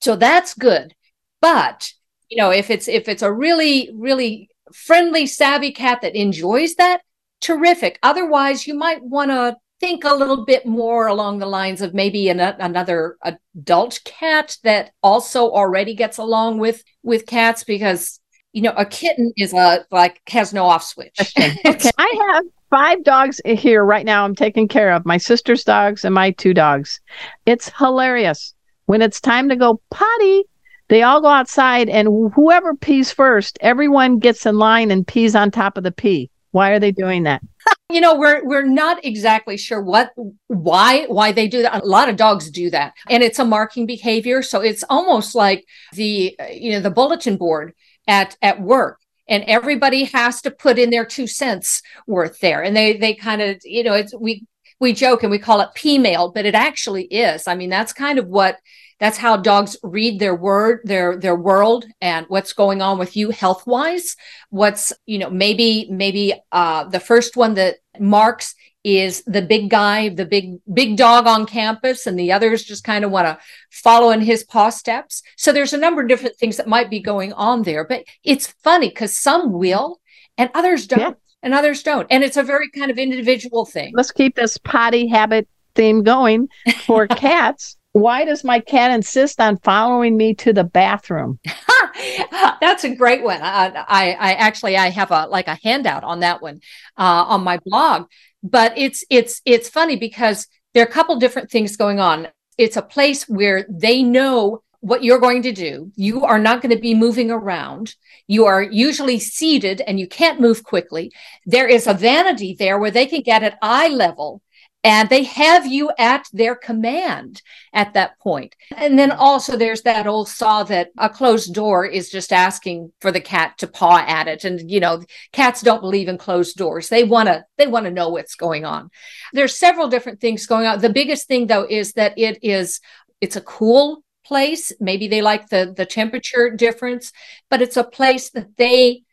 So 0.00 0.16
that's 0.16 0.54
good. 0.54 0.94
But 1.40 1.92
you 2.28 2.36
know, 2.36 2.50
if 2.50 2.70
it's 2.70 2.88
if 2.88 3.08
it's 3.08 3.22
a 3.22 3.32
really 3.32 3.90
really 3.94 4.48
friendly, 4.72 5.26
savvy 5.26 5.72
cat 5.72 6.00
that 6.02 6.16
enjoys 6.16 6.74
that, 6.76 7.02
terrific. 7.40 7.98
Otherwise, 8.02 8.66
you 8.66 8.74
might 8.74 9.02
want 9.02 9.30
to 9.30 9.56
think 9.80 10.04
a 10.04 10.14
little 10.14 10.44
bit 10.44 10.64
more 10.64 11.06
along 11.06 11.38
the 11.38 11.46
lines 11.46 11.82
of 11.82 11.94
maybe 11.94 12.28
an, 12.28 12.40
another 12.40 13.16
adult 13.22 14.00
cat 14.04 14.56
that 14.62 14.92
also 15.02 15.50
already 15.50 15.94
gets 15.94 16.18
along 16.18 16.58
with 16.58 16.82
with 17.02 17.26
cats 17.26 17.64
because 17.64 18.20
you 18.54 18.62
know, 18.62 18.72
a 18.76 18.86
kitten 18.86 19.32
is 19.36 19.52
a 19.52 19.84
like 19.90 20.22
has 20.28 20.54
no 20.54 20.64
off 20.64 20.84
switch. 20.84 21.18
okay. 21.20 21.58
I 21.98 22.32
have 22.32 22.44
five 22.70 23.02
dogs 23.02 23.40
here 23.44 23.84
right 23.84 24.06
now. 24.06 24.24
I'm 24.24 24.36
taking 24.36 24.68
care 24.68 24.92
of 24.92 25.04
my 25.04 25.18
sister's 25.18 25.64
dogs 25.64 26.04
and 26.04 26.14
my 26.14 26.30
two 26.30 26.54
dogs. 26.54 27.00
It's 27.46 27.68
hilarious. 27.76 28.54
When 28.86 29.02
it's 29.02 29.20
time 29.20 29.48
to 29.48 29.56
go 29.56 29.80
potty, 29.90 30.44
they 30.88 31.02
all 31.02 31.20
go 31.20 31.28
outside, 31.28 31.88
and 31.88 32.32
whoever 32.34 32.74
pees 32.74 33.10
first, 33.10 33.58
everyone 33.60 34.18
gets 34.18 34.46
in 34.46 34.58
line 34.58 34.90
and 34.90 35.06
pees 35.06 35.34
on 35.34 35.50
top 35.50 35.76
of 35.76 35.82
the 35.82 35.90
pee. 35.90 36.30
Why 36.52 36.70
are 36.70 36.78
they 36.78 36.92
doing 36.92 37.24
that? 37.24 37.42
you 37.90 38.00
know 38.00 38.14
we're 38.14 38.44
we're 38.44 38.64
not 38.64 39.04
exactly 39.04 39.56
sure 39.56 39.80
what 39.80 40.12
why 40.48 41.04
why 41.06 41.32
they 41.32 41.48
do 41.48 41.62
that 41.62 41.82
a 41.82 41.86
lot 41.86 42.08
of 42.08 42.16
dogs 42.16 42.50
do 42.50 42.70
that 42.70 42.92
and 43.08 43.22
it's 43.22 43.38
a 43.38 43.44
marking 43.44 43.86
behavior 43.86 44.42
so 44.42 44.60
it's 44.60 44.84
almost 44.88 45.34
like 45.34 45.64
the 45.92 46.36
you 46.50 46.72
know 46.72 46.80
the 46.80 46.90
bulletin 46.90 47.36
board 47.36 47.74
at 48.06 48.36
at 48.42 48.60
work. 48.60 49.00
And 49.26 49.44
everybody 49.44 50.04
has 50.04 50.42
to 50.42 50.50
put 50.50 50.78
in 50.78 50.90
their 50.90 51.06
two 51.06 51.26
cents 51.26 51.82
worth 52.06 52.40
there. 52.40 52.62
And 52.62 52.76
they 52.76 52.96
they 52.96 53.14
kind 53.14 53.42
of 53.42 53.60
you 53.64 53.82
know 53.82 53.94
it's 53.94 54.14
we 54.14 54.46
we 54.80 54.92
joke 54.92 55.22
and 55.22 55.30
we 55.30 55.38
call 55.38 55.60
it 55.60 55.70
p 55.74 55.98
mail 55.98 56.30
but 56.30 56.46
it 56.46 56.54
actually 56.54 57.04
is. 57.04 57.48
I 57.48 57.54
mean 57.54 57.70
that's 57.70 57.92
kind 57.92 58.18
of 58.18 58.26
what 58.26 58.58
that's 59.00 59.18
how 59.18 59.36
dogs 59.36 59.76
read 59.82 60.18
their 60.18 60.34
word 60.34 60.80
their 60.84 61.16
their 61.16 61.36
world 61.36 61.84
and 62.00 62.26
what's 62.28 62.52
going 62.52 62.80
on 62.80 62.98
with 62.98 63.16
you 63.16 63.30
health 63.30 63.66
wise 63.66 64.16
what's 64.50 64.92
you 65.06 65.18
know 65.18 65.30
maybe 65.30 65.88
maybe 65.90 66.34
uh 66.52 66.84
the 66.84 67.00
first 67.00 67.36
one 67.36 67.54
that 67.54 67.76
marks 67.98 68.54
is 68.84 69.24
the 69.26 69.40
big 69.40 69.70
guy, 69.70 70.10
the 70.10 70.26
big 70.26 70.58
big 70.72 70.96
dog 70.96 71.26
on 71.26 71.46
campus, 71.46 72.06
and 72.06 72.18
the 72.18 72.30
others 72.30 72.62
just 72.62 72.84
kind 72.84 73.04
of 73.04 73.10
want 73.10 73.26
to 73.26 73.38
follow 73.70 74.10
in 74.10 74.20
his 74.20 74.44
paw 74.44 74.68
steps. 74.68 75.22
So 75.36 75.52
there's 75.52 75.72
a 75.72 75.78
number 75.78 76.02
of 76.02 76.08
different 76.08 76.36
things 76.36 76.58
that 76.58 76.68
might 76.68 76.90
be 76.90 77.00
going 77.00 77.32
on 77.32 77.62
there, 77.62 77.84
but 77.84 78.04
it's 78.22 78.54
funny 78.62 78.90
because 78.90 79.16
some 79.16 79.52
will 79.52 80.00
and 80.36 80.50
others 80.54 80.86
don't, 80.86 81.00
yeah. 81.00 81.12
and 81.42 81.54
others 81.54 81.82
don't, 81.82 82.06
and 82.10 82.22
it's 82.22 82.36
a 82.36 82.42
very 82.42 82.70
kind 82.70 82.90
of 82.90 82.98
individual 82.98 83.64
thing. 83.64 83.92
Let's 83.96 84.12
keep 84.12 84.36
this 84.36 84.58
potty 84.58 85.08
habit 85.08 85.48
theme 85.74 86.02
going 86.02 86.48
for 86.84 87.06
cats. 87.08 87.76
Why 87.92 88.24
does 88.24 88.42
my 88.42 88.58
cat 88.58 88.90
insist 88.90 89.40
on 89.40 89.56
following 89.58 90.16
me 90.16 90.34
to 90.34 90.52
the 90.52 90.64
bathroom? 90.64 91.38
That's 92.60 92.82
a 92.82 92.94
great 92.94 93.22
one. 93.22 93.40
I, 93.40 93.68
I, 93.88 94.10
I, 94.12 94.32
actually 94.34 94.76
I 94.76 94.90
have 94.90 95.12
a 95.12 95.26
like 95.26 95.46
a 95.46 95.58
handout 95.62 96.02
on 96.02 96.20
that 96.20 96.42
one 96.42 96.60
uh, 96.98 97.24
on 97.28 97.44
my 97.44 97.60
blog 97.64 98.06
but 98.44 98.76
it's 98.76 99.02
it's 99.08 99.40
it's 99.46 99.70
funny 99.70 99.96
because 99.96 100.46
there 100.74 100.84
are 100.84 100.88
a 100.88 100.92
couple 100.92 101.16
different 101.16 101.50
things 101.50 101.76
going 101.76 101.98
on. 101.98 102.28
It's 102.58 102.76
a 102.76 102.82
place 102.82 103.24
where 103.28 103.66
they 103.68 104.02
know 104.02 104.62
what 104.80 105.02
you're 105.02 105.18
going 105.18 105.42
to 105.42 105.52
do. 105.52 105.90
You 105.96 106.24
are 106.24 106.38
not 106.38 106.60
going 106.60 106.74
to 106.74 106.80
be 106.80 106.94
moving 106.94 107.30
around. 107.30 107.94
You 108.26 108.44
are 108.44 108.62
usually 108.62 109.18
seated 109.18 109.80
and 109.80 109.98
you 109.98 110.06
can't 110.06 110.42
move 110.42 110.62
quickly. 110.62 111.10
There 111.46 111.66
is 111.66 111.86
a 111.86 111.94
vanity 111.94 112.54
there 112.56 112.78
where 112.78 112.90
they 112.90 113.06
can 113.06 113.22
get 113.22 113.42
at 113.42 113.58
eye 113.62 113.88
level 113.88 114.42
and 114.84 115.08
they 115.08 115.22
have 115.24 115.66
you 115.66 115.90
at 115.98 116.28
their 116.34 116.54
command 116.54 117.40
at 117.72 117.94
that 117.94 118.18
point. 118.20 118.54
And 118.76 118.98
then 118.98 119.10
also 119.10 119.56
there's 119.56 119.82
that 119.82 120.06
old 120.06 120.28
saw 120.28 120.62
that 120.64 120.90
a 120.98 121.08
closed 121.08 121.54
door 121.54 121.86
is 121.86 122.10
just 122.10 122.32
asking 122.32 122.92
for 123.00 123.10
the 123.10 123.20
cat 123.20 123.56
to 123.58 123.66
paw 123.66 124.04
at 124.06 124.28
it. 124.28 124.44
And 124.44 124.70
you 124.70 124.80
know, 124.80 125.02
cats 125.32 125.62
don't 125.62 125.80
believe 125.80 126.08
in 126.08 126.18
closed 126.18 126.56
doors. 126.56 126.90
They 126.90 127.02
want 127.02 127.28
to 127.28 127.44
they 127.56 127.66
want 127.66 127.86
to 127.86 127.90
know 127.90 128.10
what's 128.10 128.34
going 128.34 128.66
on. 128.66 128.90
There's 129.32 129.58
several 129.58 129.88
different 129.88 130.20
things 130.20 130.46
going 130.46 130.66
on. 130.66 130.80
The 130.80 130.90
biggest 130.90 131.26
thing 131.26 131.46
though 131.46 131.66
is 131.68 131.94
that 131.94 132.12
it 132.18 132.38
is 132.42 132.80
it's 133.22 133.36
a 133.36 133.40
cool 133.40 134.04
place. 134.26 134.70
Maybe 134.80 135.08
they 135.08 135.22
like 135.22 135.48
the 135.48 135.72
the 135.74 135.86
temperature 135.86 136.50
difference, 136.50 137.10
but 137.48 137.62
it's 137.62 137.78
a 137.78 137.84
place 137.84 138.30
that 138.32 138.56
they 138.58 139.03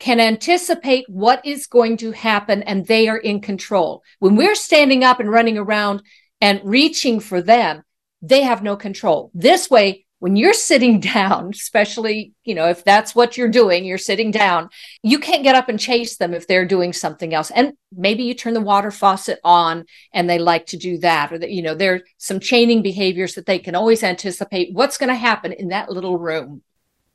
can 0.00 0.18
anticipate 0.18 1.04
what 1.08 1.44
is 1.46 1.66
going 1.66 1.98
to 1.98 2.10
happen 2.10 2.62
and 2.64 2.86
they 2.86 3.06
are 3.06 3.18
in 3.18 3.40
control. 3.40 4.02
When 4.18 4.34
we're 4.34 4.54
standing 4.54 5.04
up 5.04 5.20
and 5.20 5.30
running 5.30 5.58
around 5.58 6.02
and 6.40 6.60
reaching 6.64 7.20
for 7.20 7.40
them, 7.40 7.82
they 8.22 8.42
have 8.42 8.62
no 8.62 8.76
control. 8.76 9.30
This 9.34 9.70
way, 9.70 10.06
when 10.20 10.36
you're 10.36 10.54
sitting 10.54 11.00
down, 11.14 11.50
especially, 11.50 12.32
you 12.44 12.54
know, 12.54 12.68
if 12.68 12.82
that's 12.82 13.14
what 13.14 13.36
you're 13.36 13.48
doing, 13.48 13.84
you're 13.84 13.98
sitting 13.98 14.30
down, 14.30 14.70
you 15.02 15.18
can't 15.18 15.42
get 15.42 15.54
up 15.54 15.68
and 15.68 15.78
chase 15.78 16.16
them 16.16 16.32
if 16.32 16.46
they're 16.46 16.66
doing 16.66 16.94
something 16.94 17.34
else. 17.34 17.50
And 17.50 17.74
maybe 17.92 18.22
you 18.22 18.32
turn 18.34 18.54
the 18.54 18.60
water 18.60 18.90
faucet 18.90 19.38
on 19.44 19.84
and 20.14 20.30
they 20.30 20.38
like 20.38 20.66
to 20.66 20.78
do 20.78 20.98
that, 20.98 21.32
or 21.32 21.38
that, 21.38 21.50
you 21.50 21.62
know, 21.62 21.74
there's 21.74 22.02
some 22.16 22.40
chaining 22.40 22.82
behaviors 22.82 23.34
that 23.34 23.46
they 23.46 23.58
can 23.58 23.74
always 23.74 24.02
anticipate 24.02 24.72
what's 24.72 24.98
going 24.98 25.08
to 25.08 25.14
happen 25.14 25.52
in 25.52 25.68
that 25.68 25.90
little 25.90 26.16
room. 26.16 26.62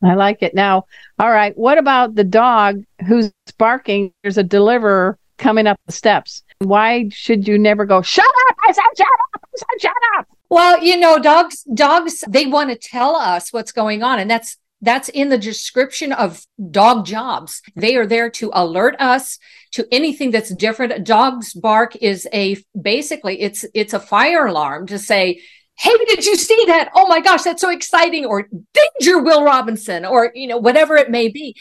I 0.06 0.16
like 0.16 0.44
it. 0.44 0.54
Now, 0.54 0.86
all 1.20 1.32
right, 1.32 1.58
what 1.58 1.78
about 1.78 2.16
the 2.16 2.24
dog 2.24 2.84
who's 3.08 3.32
barking? 3.58 4.14
There's 4.24 4.38
a 4.38 4.44
deliverer 4.44 5.18
coming 5.38 5.68
up 5.68 5.80
the 5.86 5.92
steps. 5.92 6.44
Why 6.60 7.10
should 7.12 7.48
you 7.48 7.58
never 7.58 7.86
go, 7.86 8.02
shut 8.02 8.26
up? 8.26 8.56
I 8.68 8.72
said, 8.72 8.84
shut 8.98 9.08
up. 9.08 9.42
I 9.44 9.48
said, 9.56 9.82
shut 9.82 9.94
up. 10.18 10.28
Well, 10.50 10.84
you 10.84 10.98
know, 10.98 11.20
dogs 11.20 11.64
dogs 11.74 12.24
they 12.28 12.46
want 12.46 12.70
to 12.70 12.78
tell 12.78 13.16
us 13.16 13.52
what's 13.52 13.72
going 13.72 14.04
on 14.04 14.20
and 14.20 14.30
that's 14.30 14.58
that's 14.82 15.10
in 15.10 15.30
the 15.30 15.38
description 15.38 16.12
of 16.12 16.46
dog 16.72 17.06
jobs. 17.06 17.62
They 17.76 17.96
are 17.96 18.06
there 18.06 18.30
to 18.32 18.52
alert 18.54 18.96
us 19.00 19.40
to 19.72 19.88
anything 19.92 20.32
that's 20.32 20.54
different. 20.54 20.94
A 20.94 21.00
dog's 21.00 21.54
bark 21.54 21.96
is 21.98 22.28
a 22.32 22.58
basically 22.80 23.42
it's 23.42 23.66
it's 23.74 23.94
a 23.94 24.00
fire 24.00 24.46
alarm 24.46 24.88
to 24.88 25.00
say, 25.00 25.42
"Hey, 25.78 25.96
did 26.08 26.26
you 26.26 26.36
see 26.36 26.64
that? 26.68 26.92
Oh 26.96 27.08
my 27.08 27.20
gosh, 27.20 27.44
that's 27.44 27.62
so 27.62 27.70
exciting!" 27.70 28.26
Or 28.26 28.48
"Danger, 28.74 29.22
Will 29.22 29.44
Robinson," 29.44 30.06
or 30.06 30.32
you 30.36 30.48
know 30.48 30.58
whatever 30.58 30.96
it 30.96 31.10
may 31.10 31.30
be. 31.30 31.56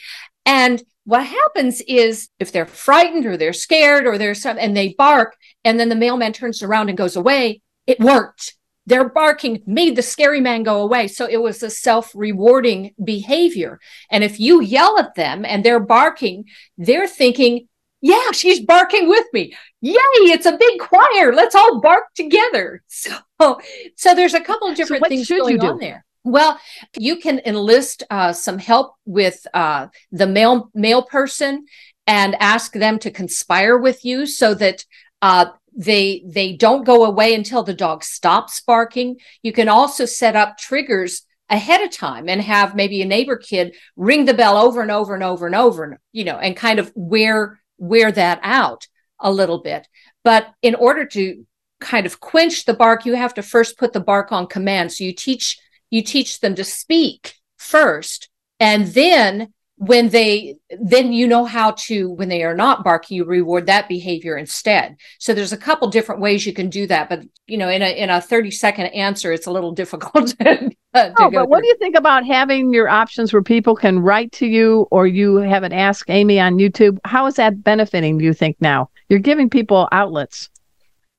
And 0.47 0.83
what 1.05 1.27
happens 1.27 1.83
is 1.83 2.29
if 2.39 2.53
they're 2.53 2.67
frightened 2.67 3.27
or 3.27 3.37
they're 3.37 3.53
scared 3.53 4.07
or 4.07 4.19
there's 4.19 4.43
some 4.43 4.59
and 4.59 4.77
they 4.77 4.95
bark, 4.97 5.37
and 5.65 5.79
then 5.79 5.89
the 5.89 5.97
mailman 5.97 6.33
turns 6.33 6.63
around 6.63 6.89
and 6.89 6.99
goes 6.99 7.17
away, 7.17 7.61
it 7.87 8.01
worked 8.01 8.55
their 8.87 9.09
barking 9.09 9.63
made 9.67 9.97
the 9.97 10.03
scary 10.03 10.41
man 10.41 10.63
go 10.63 10.81
away. 10.81 11.09
So 11.09 11.27
it 11.27 11.39
was 11.39 11.63
a 11.63 11.71
self 11.71 12.13
rewarding 12.15 12.95
behavior. 13.03 13.81
And 14.11 14.23
if 14.23 14.39
you 14.39 14.61
yell 14.61 14.99
at 14.99 15.15
them 15.15 15.45
and 15.45 15.65
they're 15.65 15.81
barking, 15.81 16.45
they're 16.77 17.09
thinking, 17.09 17.69
yeah, 18.05 18.33
she's 18.33 18.61
barking 18.61 19.09
with 19.09 19.25
me. 19.33 19.57
Yay, 19.81 19.97
it's 19.97 20.45
a 20.45 20.59
big 20.59 20.79
choir. 20.79 21.33
Let's 21.33 21.55
all 21.55 21.81
bark 21.81 22.05
together. 22.15 22.83
So, 23.41 23.61
so 23.97 24.15
there's 24.15 24.33
a 24.35 24.41
couple 24.41 24.69
of 24.69 24.77
different 24.77 25.05
so 25.05 25.09
things 25.09 25.29
going 25.29 25.61
on 25.61 25.79
there. 25.79 26.05
Well, 26.23 26.59
you 26.97 27.17
can 27.17 27.41
enlist 27.45 28.05
uh, 28.09 28.33
some 28.33 28.59
help 28.59 28.95
with 29.05 29.45
uh, 29.53 29.89
the 30.13 30.27
mail 30.27 30.71
mail 30.73 31.03
person 31.03 31.67
and 32.07 32.37
ask 32.39 32.73
them 32.73 32.99
to 33.01 33.11
conspire 33.11 33.77
with 33.77 34.05
you 34.05 34.25
so 34.27 34.55
that 34.55 34.85
uh, 35.21 35.47
they 35.77 36.23
they 36.27 36.53
don't 36.53 36.85
go 36.85 37.05
away 37.05 37.35
until 37.35 37.65
the 37.65 37.75
dog 37.75 38.05
stops 38.05 38.61
barking 38.61 39.17
you 39.43 39.53
can 39.53 39.69
also 39.69 40.05
set 40.05 40.37
up 40.37 40.57
triggers 40.57 41.23
ahead 41.51 41.83
of 41.83 41.91
time 41.91 42.29
and 42.29 42.41
have 42.41 42.77
maybe 42.77 43.03
a 43.03 43.07
neighbor 43.07 43.37
kid 43.37 43.75
ring 43.97 44.25
the 44.25 44.35
bell 44.35 44.57
over 44.57 44.81
and 44.81 44.93
over 44.93 45.15
and 45.15 45.25
over 45.25 45.47
and 45.47 45.55
over 45.57 45.85
and, 45.85 45.99
you 46.13 46.25
know 46.25 46.39
and 46.39 46.57
kind 46.57 46.79
of 46.79 46.93
wear 46.95 47.61
wear 47.79 48.13
that 48.13 48.41
out 48.43 48.87
a 49.21 49.33
little 49.33 49.63
bit. 49.63 49.87
But 50.23 50.49
in 50.63 50.75
order 50.75 51.07
to 51.07 51.47
kind 51.81 52.07
of 52.07 52.21
quench 52.21 52.65
the 52.65 52.75
bark 52.75 53.05
you 53.05 53.15
have 53.15 53.35
to 53.35 53.43
first 53.43 53.79
put 53.79 53.93
the 53.93 54.01
bark 54.01 54.33
on 54.33 54.47
command. 54.47 54.93
So 54.93 55.05
you 55.05 55.13
teach 55.13 55.59
you 55.91 56.03
teach 56.03 56.41
them 56.41 56.55
to 56.55 56.65
speak 56.65 57.35
first 57.59 58.29
and 58.59 58.87
then 58.89 59.53
when 59.77 60.09
they 60.11 60.57
then 60.81 61.13
you 61.13 61.27
know 61.27 61.45
how 61.45 61.73
to 61.73 62.11
when 62.11 62.29
they 62.29 62.45
are 62.45 62.55
not 62.55 62.85
barking 62.85 63.17
you 63.17 63.25
reward 63.25 63.67
that 63.67 63.89
behavior 63.89 64.37
instead. 64.37 64.97
So 65.19 65.35
there's 65.35 65.53
a 65.53 65.59
couple 65.59 65.89
different 65.89 66.21
ways 66.21 66.47
you 66.47 66.53
can 66.53 66.71
do 66.71 66.87
that 66.87 67.09
but 67.09 67.23
you 67.47 67.59
know 67.59 67.69
in 67.69 67.83
a 67.83 67.97
in 67.97 68.09
a 68.09 68.21
30 68.21 68.51
second 68.53 68.87
answer 68.87 69.33
it's 69.33 69.47
a 69.47 69.51
little 69.51 69.73
difficult 69.85 70.29
to, 70.39 70.71
oh, 70.95 71.31
but 71.31 71.49
what 71.49 71.63
do 71.63 71.69
you 71.69 71.77
think 71.79 71.97
about 71.97 72.25
having 72.25 72.73
your 72.73 72.89
options 72.89 73.33
where 73.33 73.43
people 73.43 73.75
can 73.75 73.99
write 73.99 74.31
to 74.33 74.47
you 74.47 74.87
or 74.91 75.07
you 75.07 75.37
have 75.37 75.65
an 75.65 75.73
ask 75.73 76.09
amy 76.09 76.39
on 76.39 76.57
youtube? 76.57 76.99
How 77.05 77.27
is 77.27 77.35
that 77.35 77.65
benefiting 77.65 78.19
do 78.19 78.25
you 78.25 78.33
think 78.33 78.57
now? 78.61 78.91
You're 79.09 79.19
giving 79.19 79.51
people 79.51 79.89
outlets. 79.91 80.51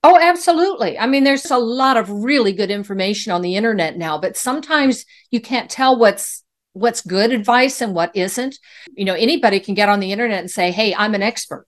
Oh, 0.08 0.20
absolutely. 0.22 1.00
I 1.00 1.08
mean, 1.08 1.24
there's 1.24 1.50
a 1.50 1.58
lot 1.58 1.98
of 1.98 2.12
really 2.12 2.54
good 2.54 2.70
information 2.70 3.32
on 3.32 3.42
the 3.42 3.56
internet 3.56 3.98
now, 3.98 4.20
but 4.20 4.38
sometimes 4.38 5.04
you 5.32 5.42
can't 5.42 5.68
tell 5.68 5.98
what's 5.98 6.44
what's 6.76 7.02
good 7.02 7.32
advice 7.32 7.80
and 7.80 7.94
what 7.94 8.14
isn't 8.16 8.60
you 8.96 9.06
know 9.06 9.14
anybody 9.14 9.60
can 9.62 9.74
get 9.74 9.88
on 9.88 10.02
the 10.02 10.12
internet 10.12 10.40
and 10.40 10.52
say 10.52 10.72
hey 10.72 10.94
i'm 10.96 11.16
an 11.16 11.24
expert 11.24 11.68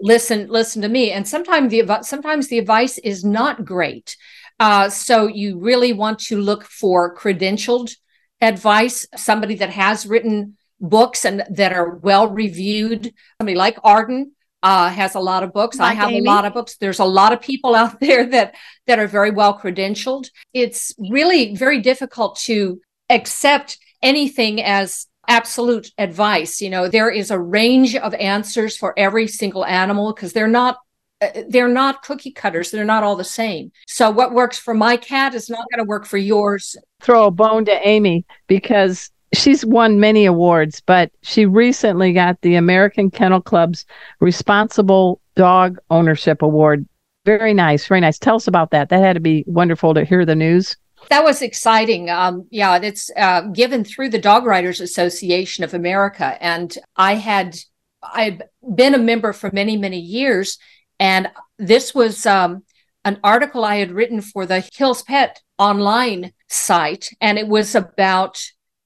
listen 0.00 0.48
listen 0.48 0.82
to 0.82 0.88
me 0.88 1.12
and 1.12 1.26
sometimes 1.28 1.70
the 1.70 2.00
sometimes 2.02 2.48
the 2.48 2.58
advice 2.58 2.98
is 2.98 3.24
not 3.24 3.64
great 3.64 4.16
uh, 4.60 4.88
so 4.88 5.28
you 5.28 5.56
really 5.60 5.92
want 5.92 6.18
to 6.18 6.40
look 6.40 6.64
for 6.64 7.14
credentialed 7.16 7.94
advice 8.40 9.06
somebody 9.14 9.54
that 9.54 9.70
has 9.70 10.04
written 10.04 10.56
books 10.80 11.24
and 11.24 11.44
that 11.48 11.72
are 11.72 11.94
well 11.96 12.28
reviewed 12.28 13.14
somebody 13.38 13.56
like 13.56 13.78
arden 13.84 14.32
uh, 14.60 14.90
has 14.90 15.14
a 15.14 15.20
lot 15.20 15.44
of 15.44 15.52
books. 15.52 15.78
Like 15.78 15.92
I 15.92 15.94
have 15.94 16.10
Amy. 16.10 16.18
a 16.18 16.22
lot 16.30 16.44
of 16.44 16.52
books. 16.52 16.76
There's 16.78 16.98
a 16.98 17.04
lot 17.04 17.32
of 17.32 17.40
people 17.40 17.76
out 17.76 18.00
there 18.00 18.26
that 18.26 18.56
that 18.88 18.98
are 18.98 19.06
very 19.06 19.30
well 19.30 19.56
credentialed. 19.56 20.30
It's 20.52 20.92
really 20.98 21.54
very 21.54 21.80
difficult 21.80 22.40
to 22.40 22.80
accept 23.08 23.78
anything 24.02 24.62
as 24.62 25.06
absolute 25.28 25.92
advice. 25.98 26.60
You 26.60 26.70
know, 26.70 26.88
there 26.88 27.10
is 27.10 27.30
a 27.30 27.38
range 27.38 27.94
of 27.94 28.14
answers 28.14 28.76
for 28.76 28.94
every 28.98 29.28
single 29.28 29.64
animal 29.64 30.12
because 30.12 30.32
they're 30.32 30.48
not 30.48 30.78
uh, 31.20 31.42
they're 31.48 31.68
not 31.68 32.02
cookie 32.02 32.30
cutters. 32.30 32.70
They're 32.70 32.84
not 32.84 33.02
all 33.02 33.16
the 33.16 33.24
same. 33.24 33.72
So 33.86 34.10
what 34.10 34.32
works 34.32 34.58
for 34.58 34.72
my 34.72 34.96
cat 34.96 35.34
is 35.34 35.50
not 35.50 35.66
going 35.70 35.84
to 35.84 35.88
work 35.88 36.06
for 36.06 36.18
yours. 36.18 36.76
Throw 37.00 37.26
a 37.26 37.30
bone 37.30 37.64
to 37.64 37.88
Amy 37.88 38.24
because 38.46 39.10
she's 39.34 39.64
won 39.64 40.00
many 40.00 40.26
awards, 40.26 40.80
but 40.80 41.10
she 41.22 41.44
recently 41.44 42.12
got 42.12 42.40
the 42.42 42.54
American 42.54 43.10
Kennel 43.10 43.40
Club's 43.40 43.84
Responsible 44.20 45.20
Dog 45.34 45.78
Ownership 45.90 46.40
Award. 46.42 46.86
Very 47.24 47.52
nice, 47.52 47.86
very 47.86 48.00
nice. 48.00 48.18
Tell 48.18 48.36
us 48.36 48.46
about 48.46 48.70
that. 48.70 48.88
That 48.88 49.02
had 49.02 49.14
to 49.14 49.20
be 49.20 49.44
wonderful 49.46 49.94
to 49.94 50.04
hear 50.04 50.24
the 50.24 50.36
news. 50.36 50.76
That 51.08 51.24
was 51.24 51.40
exciting. 51.40 52.10
Um, 52.10 52.46
yeah, 52.50 52.76
it's 52.76 53.10
uh, 53.16 53.42
given 53.42 53.84
through 53.84 54.10
the 54.10 54.18
Dog 54.18 54.44
Writers 54.44 54.80
Association 54.80 55.64
of 55.64 55.72
America, 55.72 56.36
and 56.40 56.76
I 56.96 57.14
had 57.14 57.56
I've 58.02 58.42
been 58.74 58.94
a 58.94 58.98
member 58.98 59.32
for 59.32 59.50
many 59.52 59.76
many 59.76 59.98
years, 59.98 60.58
and 61.00 61.30
this 61.58 61.94
was 61.94 62.26
um, 62.26 62.64
an 63.04 63.20
article 63.24 63.64
I 63.64 63.76
had 63.76 63.92
written 63.92 64.20
for 64.20 64.44
the 64.44 64.68
Hills 64.74 65.02
Pet 65.02 65.40
online 65.58 66.32
site, 66.48 67.08
and 67.20 67.38
it 67.38 67.48
was 67.48 67.74
about 67.74 68.38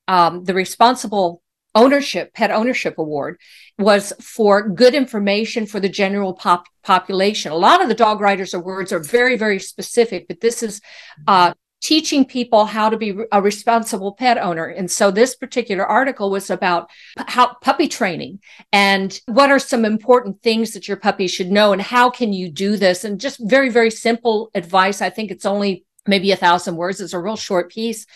um, 0.07 0.45
the 0.45 0.55
responsible 0.55 1.43
ownership 1.75 2.35
pet 2.35 2.51
ownership 2.51 2.99
award 2.99 3.41
was 3.79 4.13
for 4.21 4.69
good 4.69 4.95
information 4.95 5.65
for 5.65 5.81
the 5.81 5.89
general 5.89 6.35
pop- 6.35 6.67
population. 6.85 7.51
A 7.51 7.57
lot 7.57 7.81
of 7.81 7.89
the 7.89 7.95
dog 7.95 8.21
writers 8.21 8.53
awards 8.53 8.93
are 8.93 9.01
very 9.01 9.39
very 9.39 9.59
specific 9.59 10.29
but 10.29 10.41
this 10.41 10.63
is 10.63 10.83
uh, 11.27 11.55
teaching 11.83 12.25
people 12.25 12.65
how 12.65 12.89
to 12.89 12.97
be 12.97 13.15
a 13.33 13.43
responsible 13.43 14.13
pet 14.13 14.39
owner. 14.39 14.67
And 14.67 14.91
so 14.91 15.11
this 15.11 15.35
particular 15.35 15.85
article 15.85 16.31
was 16.31 16.49
about 16.49 16.89
how 17.19 17.55
puppy 17.61 17.89
training 17.89 18.39
and 18.73 19.21
what 19.27 19.51
are 19.51 19.59
some 19.59 19.85
important 19.85 20.43
things 20.43 20.73
that 20.73 20.87
your 20.87 20.97
puppy 20.97 21.27
should 21.27 21.51
know 21.51 21.73
and 21.73 21.83
how 21.83 22.09
can 22.09 22.33
you 22.33 22.51
do 22.51 22.77
this? 22.77 23.05
And 23.05 23.21
just 23.21 23.41
very, 23.43 23.69
very 23.69 23.91
simple 23.91 24.51
advice. 24.55 25.03
I 25.03 25.11
think 25.11 25.31
it's 25.31 25.45
only 25.45 25.85
maybe 26.07 26.31
a 26.31 26.37
thousand 26.37 26.77
words. 26.77 27.01
It's 27.01 27.13
a 27.13 27.19
real 27.19 27.37
short 27.37 27.71
piece. 27.71 28.07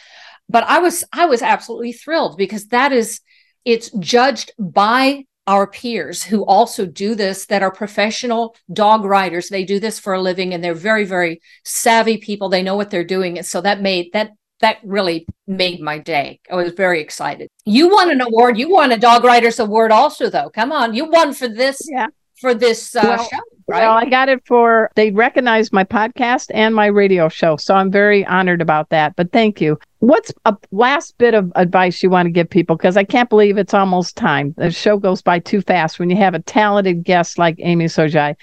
But 0.48 0.62
I 0.64 0.78
was 0.78 1.04
I 1.12 1.26
was 1.26 1.42
absolutely 1.42 1.92
thrilled 1.92 2.36
because 2.36 2.68
that 2.68 2.92
is 2.92 3.20
it's 3.64 3.90
judged 3.98 4.52
by 4.58 5.24
our 5.46 5.66
peers 5.66 6.24
who 6.24 6.44
also 6.44 6.86
do 6.86 7.14
this 7.14 7.46
that 7.46 7.62
are 7.62 7.70
professional 7.70 8.56
dog 8.72 9.04
riders. 9.04 9.48
They 9.48 9.64
do 9.64 9.78
this 9.78 9.98
for 9.98 10.14
a 10.14 10.20
living 10.20 10.54
and 10.54 10.62
they're 10.62 10.74
very 10.74 11.04
very 11.04 11.40
savvy 11.64 12.18
people. 12.18 12.48
They 12.48 12.62
know 12.62 12.76
what 12.76 12.90
they're 12.90 13.04
doing. 13.04 13.38
And 13.38 13.46
so 13.46 13.60
that 13.60 13.80
made 13.80 14.12
that 14.12 14.32
that 14.60 14.78
really 14.82 15.26
made 15.46 15.80
my 15.80 15.98
day. 15.98 16.40
I 16.50 16.56
was 16.56 16.72
very 16.72 17.00
excited. 17.00 17.50
You 17.66 17.90
won 17.90 18.10
an 18.10 18.22
award. 18.22 18.56
You 18.56 18.70
won 18.70 18.90
a 18.92 18.98
dog 18.98 19.22
writers 19.22 19.58
award 19.58 19.92
also 19.92 20.30
though. 20.30 20.50
Come 20.50 20.72
on. 20.72 20.94
You 20.94 21.04
won 21.04 21.32
for 21.32 21.48
this 21.48 21.80
yeah 21.90 22.08
for 22.40 22.54
this 22.54 22.94
uh, 22.96 23.00
well, 23.02 23.24
show 23.24 23.38
right 23.66 23.80
well 23.80 23.92
i 23.92 24.04
got 24.04 24.28
it 24.28 24.44
for 24.46 24.90
they 24.94 25.10
recognized 25.10 25.72
my 25.72 25.84
podcast 25.84 26.50
and 26.54 26.74
my 26.74 26.86
radio 26.86 27.28
show 27.28 27.56
so 27.56 27.74
i'm 27.74 27.90
very 27.90 28.24
honored 28.26 28.60
about 28.60 28.88
that 28.90 29.14
but 29.16 29.32
thank 29.32 29.60
you 29.60 29.78
What's 30.06 30.32
a 30.44 30.56
last 30.70 31.18
bit 31.18 31.34
of 31.34 31.50
advice 31.56 32.00
you 32.00 32.10
want 32.10 32.26
to 32.26 32.30
give 32.30 32.48
people? 32.48 32.76
Because 32.76 32.96
I 32.96 33.02
can't 33.02 33.28
believe 33.28 33.56
it's 33.56 33.74
almost 33.74 34.16
time. 34.16 34.54
The 34.56 34.70
show 34.70 34.98
goes 34.98 35.20
by 35.20 35.40
too 35.40 35.60
fast 35.62 35.98
when 35.98 36.10
you 36.10 36.16
have 36.16 36.32
a 36.32 36.42
talented 36.42 37.02
guest 37.02 37.38
like 37.38 37.56
Amy 37.58 37.86
Shojai. 37.86 38.36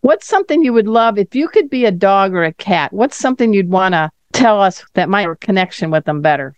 What's 0.00 0.26
something 0.26 0.64
you 0.64 0.72
would 0.72 0.88
love 0.88 1.18
if 1.18 1.34
you 1.34 1.48
could 1.48 1.68
be 1.68 1.84
a 1.84 1.90
dog 1.90 2.32
or 2.32 2.44
a 2.44 2.54
cat? 2.54 2.92
What's 2.92 3.18
something 3.18 3.52
you'd 3.52 3.68
want 3.68 3.92
to 3.92 4.10
tell 4.32 4.62
us 4.62 4.82
that 4.94 5.10
might 5.10 5.28
connection 5.40 5.90
with 5.90 6.06
them 6.06 6.22
better? 6.22 6.56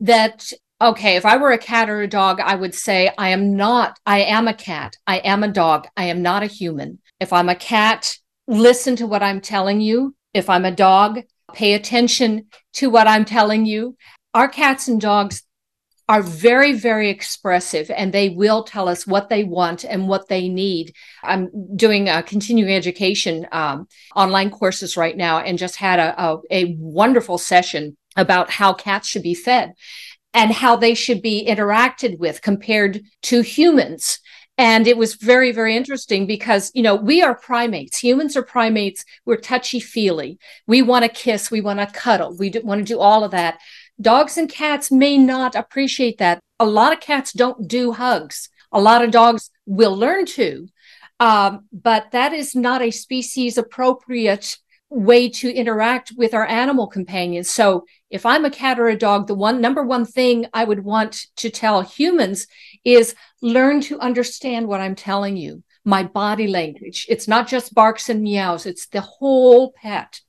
That 0.00 0.52
okay, 0.84 1.16
if 1.16 1.24
I 1.24 1.36
were 1.36 1.52
a 1.52 1.58
cat 1.58 1.88
or 1.88 2.02
a 2.02 2.08
dog, 2.08 2.40
I 2.40 2.54
would 2.54 2.74
say 2.74 3.10
I 3.16 3.30
am 3.30 3.56
not, 3.56 3.98
I 4.04 4.20
am 4.20 4.46
a 4.46 4.54
cat. 4.54 4.96
I 5.06 5.18
am 5.18 5.42
a 5.42 5.48
dog. 5.48 5.88
I 5.96 6.04
am 6.04 6.22
not 6.22 6.42
a 6.42 6.46
human. 6.46 6.98
If 7.20 7.32
I'm 7.32 7.48
a 7.48 7.54
cat, 7.54 8.16
listen 8.46 8.96
to 8.96 9.06
what 9.06 9.22
I'm 9.22 9.40
telling 9.40 9.80
you. 9.80 10.14
If 10.34 10.50
I'm 10.50 10.64
a 10.64 10.70
dog, 10.70 11.20
pay 11.54 11.74
attention 11.74 12.46
to 12.74 12.90
what 12.90 13.08
I'm 13.08 13.24
telling 13.24 13.66
you. 13.66 13.96
Our 14.34 14.48
cats 14.48 14.88
and 14.88 15.00
dogs 15.00 15.42
are 16.06 16.22
very, 16.22 16.74
very 16.74 17.08
expressive 17.08 17.90
and 17.90 18.12
they 18.12 18.28
will 18.28 18.62
tell 18.62 18.88
us 18.88 19.06
what 19.06 19.30
they 19.30 19.42
want 19.42 19.84
and 19.84 20.06
what 20.06 20.28
they 20.28 20.48
need. 20.48 20.92
I'm 21.22 21.76
doing 21.76 22.10
a 22.10 22.22
continuing 22.22 22.74
education 22.74 23.46
um, 23.52 23.88
online 24.14 24.50
courses 24.50 24.98
right 24.98 25.16
now 25.16 25.38
and 25.38 25.56
just 25.56 25.76
had 25.76 25.98
a, 25.98 26.22
a, 26.22 26.38
a 26.50 26.76
wonderful 26.78 27.38
session 27.38 27.96
about 28.16 28.50
how 28.50 28.74
cats 28.74 29.08
should 29.08 29.22
be 29.22 29.34
fed 29.34 29.72
and 30.34 30.52
how 30.52 30.76
they 30.76 30.94
should 30.94 31.22
be 31.22 31.46
interacted 31.48 32.18
with 32.18 32.42
compared 32.42 33.02
to 33.22 33.40
humans 33.40 34.18
And 34.56 34.86
it 34.86 34.96
was 34.96 35.14
very, 35.14 35.50
very 35.52 35.76
interesting 35.76 36.26
because, 36.26 36.70
you 36.74 36.82
know, 36.82 36.94
we 36.94 37.22
are 37.22 37.34
primates. 37.34 37.98
Humans 37.98 38.36
are 38.36 38.42
primates. 38.42 39.04
We're 39.24 39.36
touchy 39.36 39.80
feely. 39.80 40.38
We 40.66 40.80
want 40.80 41.04
to 41.04 41.08
kiss. 41.08 41.50
We 41.50 41.60
want 41.60 41.80
to 41.80 41.86
cuddle. 41.86 42.36
We 42.36 42.50
want 42.62 42.80
to 42.80 42.84
do 42.84 43.00
all 43.00 43.24
of 43.24 43.32
that. 43.32 43.58
Dogs 44.00 44.36
and 44.38 44.48
cats 44.48 44.92
may 44.92 45.18
not 45.18 45.54
appreciate 45.56 46.18
that. 46.18 46.40
A 46.60 46.66
lot 46.66 46.92
of 46.92 47.00
cats 47.00 47.32
don't 47.32 47.66
do 47.66 47.92
hugs. 47.92 48.48
A 48.70 48.80
lot 48.80 49.02
of 49.02 49.10
dogs 49.10 49.50
will 49.66 49.96
learn 49.96 50.26
to, 50.26 50.68
um, 51.20 51.66
but 51.72 52.10
that 52.10 52.32
is 52.32 52.54
not 52.54 52.82
a 52.82 52.90
species 52.90 53.56
appropriate 53.56 54.56
way 54.90 55.28
to 55.28 55.52
interact 55.52 56.12
with 56.16 56.34
our 56.34 56.46
animal 56.46 56.86
companions. 56.86 57.50
So 57.50 57.84
if 58.14 58.24
I'm 58.24 58.44
a 58.44 58.50
cat 58.50 58.78
or 58.78 58.86
a 58.86 58.96
dog, 58.96 59.26
the 59.26 59.34
one 59.34 59.60
number 59.60 59.82
one 59.82 60.04
thing 60.04 60.46
I 60.54 60.62
would 60.62 60.84
want 60.84 61.26
to 61.34 61.50
tell 61.50 61.80
humans 61.80 62.46
is 62.84 63.16
learn 63.42 63.80
to 63.82 63.98
understand 63.98 64.68
what 64.68 64.80
I'm 64.80 64.94
telling 64.94 65.36
you. 65.36 65.64
My 65.84 66.04
body 66.04 66.46
language. 66.46 67.06
It's 67.08 67.26
not 67.26 67.48
just 67.48 67.74
barks 67.74 68.08
and 68.08 68.22
meows, 68.22 68.66
it's 68.66 68.86
the 68.86 69.00
whole 69.00 69.72
pet. 69.72 70.20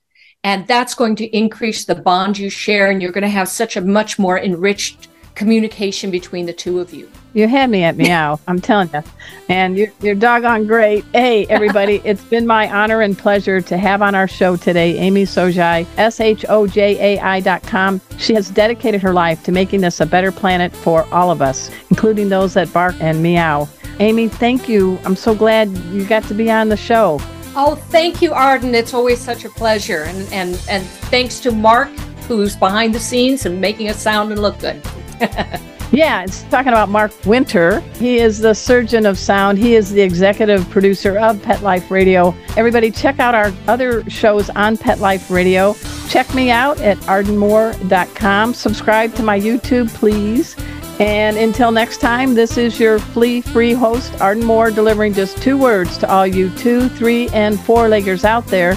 And 0.42 0.66
that's 0.66 0.94
going 0.94 1.14
to 1.16 1.36
increase 1.36 1.84
the 1.84 1.94
bond 1.94 2.38
you 2.38 2.50
share, 2.50 2.90
and 2.90 3.00
you're 3.00 3.12
going 3.12 3.22
to 3.22 3.28
have 3.28 3.48
such 3.48 3.76
a 3.76 3.80
much 3.80 4.18
more 4.18 4.36
enriched 4.36 5.06
communication 5.36 6.10
between 6.10 6.46
the 6.46 6.52
two 6.52 6.80
of 6.80 6.92
you. 6.92 7.08
You 7.34 7.46
had 7.46 7.70
me 7.70 7.84
at 7.84 7.96
meow, 7.96 8.40
I'm 8.48 8.60
telling 8.60 8.90
you. 8.92 9.02
And 9.48 9.76
you're, 9.76 9.92
you're 10.00 10.14
doggone 10.14 10.66
great. 10.66 11.04
Hey, 11.12 11.46
everybody, 11.46 12.00
it's 12.04 12.24
been 12.24 12.46
my 12.46 12.68
honor 12.72 13.02
and 13.02 13.16
pleasure 13.16 13.60
to 13.60 13.76
have 13.76 14.02
on 14.02 14.14
our 14.14 14.26
show 14.26 14.56
today 14.56 14.98
Amy 14.98 15.24
Shojai, 15.24 15.86
S 15.98 16.18
H 16.18 16.44
O 16.48 16.66
J 16.66 17.16
A 17.16 17.20
I.com. 17.20 18.00
She 18.18 18.34
has 18.34 18.50
dedicated 18.50 19.02
her 19.02 19.12
life 19.12 19.44
to 19.44 19.52
making 19.52 19.82
this 19.82 20.00
a 20.00 20.06
better 20.06 20.32
planet 20.32 20.74
for 20.74 21.06
all 21.14 21.30
of 21.30 21.40
us, 21.40 21.70
including 21.90 22.30
those 22.30 22.54
that 22.54 22.72
bark 22.72 22.96
and 23.00 23.22
meow. 23.22 23.68
Amy, 24.00 24.28
thank 24.28 24.68
you. 24.68 24.98
I'm 25.04 25.16
so 25.16 25.34
glad 25.34 25.68
you 25.68 26.04
got 26.04 26.24
to 26.24 26.34
be 26.34 26.50
on 26.50 26.68
the 26.68 26.76
show. 26.76 27.20
Oh, 27.58 27.74
thank 27.74 28.20
you, 28.20 28.34
Arden. 28.34 28.74
It's 28.74 28.92
always 28.92 29.18
such 29.18 29.46
a 29.46 29.48
pleasure. 29.48 30.02
And, 30.02 30.30
and, 30.32 30.62
and 30.68 30.86
thanks 31.08 31.40
to 31.40 31.50
Mark, 31.50 31.88
who's 32.28 32.54
behind 32.56 32.94
the 32.94 33.00
scenes 33.00 33.46
and 33.46 33.58
making 33.58 33.88
us 33.88 34.00
sound 34.00 34.32
and 34.32 34.42
look 34.42 34.58
good. 34.58 34.82
yeah, 35.92 36.24
it's 36.24 36.42
talking 36.44 36.68
about 36.68 36.88
Mark 36.88 37.12
Winter. 37.24 37.80
He 37.98 38.18
is 38.18 38.38
the 38.38 38.54
surgeon 38.54 39.06
of 39.06 39.18
sound. 39.18 39.58
He 39.58 39.74
is 39.74 39.90
the 39.90 40.02
executive 40.02 40.68
producer 40.70 41.18
of 41.18 41.42
Pet 41.42 41.62
Life 41.62 41.90
Radio. 41.90 42.34
Everybody, 42.56 42.90
check 42.90 43.18
out 43.18 43.34
our 43.34 43.52
other 43.66 44.08
shows 44.10 44.50
on 44.50 44.76
Pet 44.76 44.98
Life 44.98 45.30
Radio. 45.30 45.74
Check 46.08 46.34
me 46.34 46.50
out 46.50 46.80
at 46.80 46.98
ardenmoore.com. 46.98 48.54
Subscribe 48.54 49.14
to 49.14 49.22
my 49.22 49.38
YouTube, 49.38 49.88
please. 49.94 50.56
And 50.98 51.36
until 51.36 51.72
next 51.72 51.98
time, 51.98 52.34
this 52.34 52.56
is 52.56 52.80
your 52.80 52.98
flea 52.98 53.40
free 53.40 53.72
host, 53.72 54.18
Arden 54.20 54.44
Moore, 54.44 54.70
delivering 54.70 55.12
just 55.12 55.42
two 55.42 55.58
words 55.58 55.98
to 55.98 56.10
all 56.10 56.26
you 56.26 56.50
two, 56.56 56.88
three, 56.90 57.28
and 57.30 57.60
four 57.60 57.88
leggers 57.88 58.24
out 58.24 58.46
there. 58.46 58.76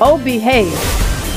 Oh, 0.00 0.20
behave 0.24 1.03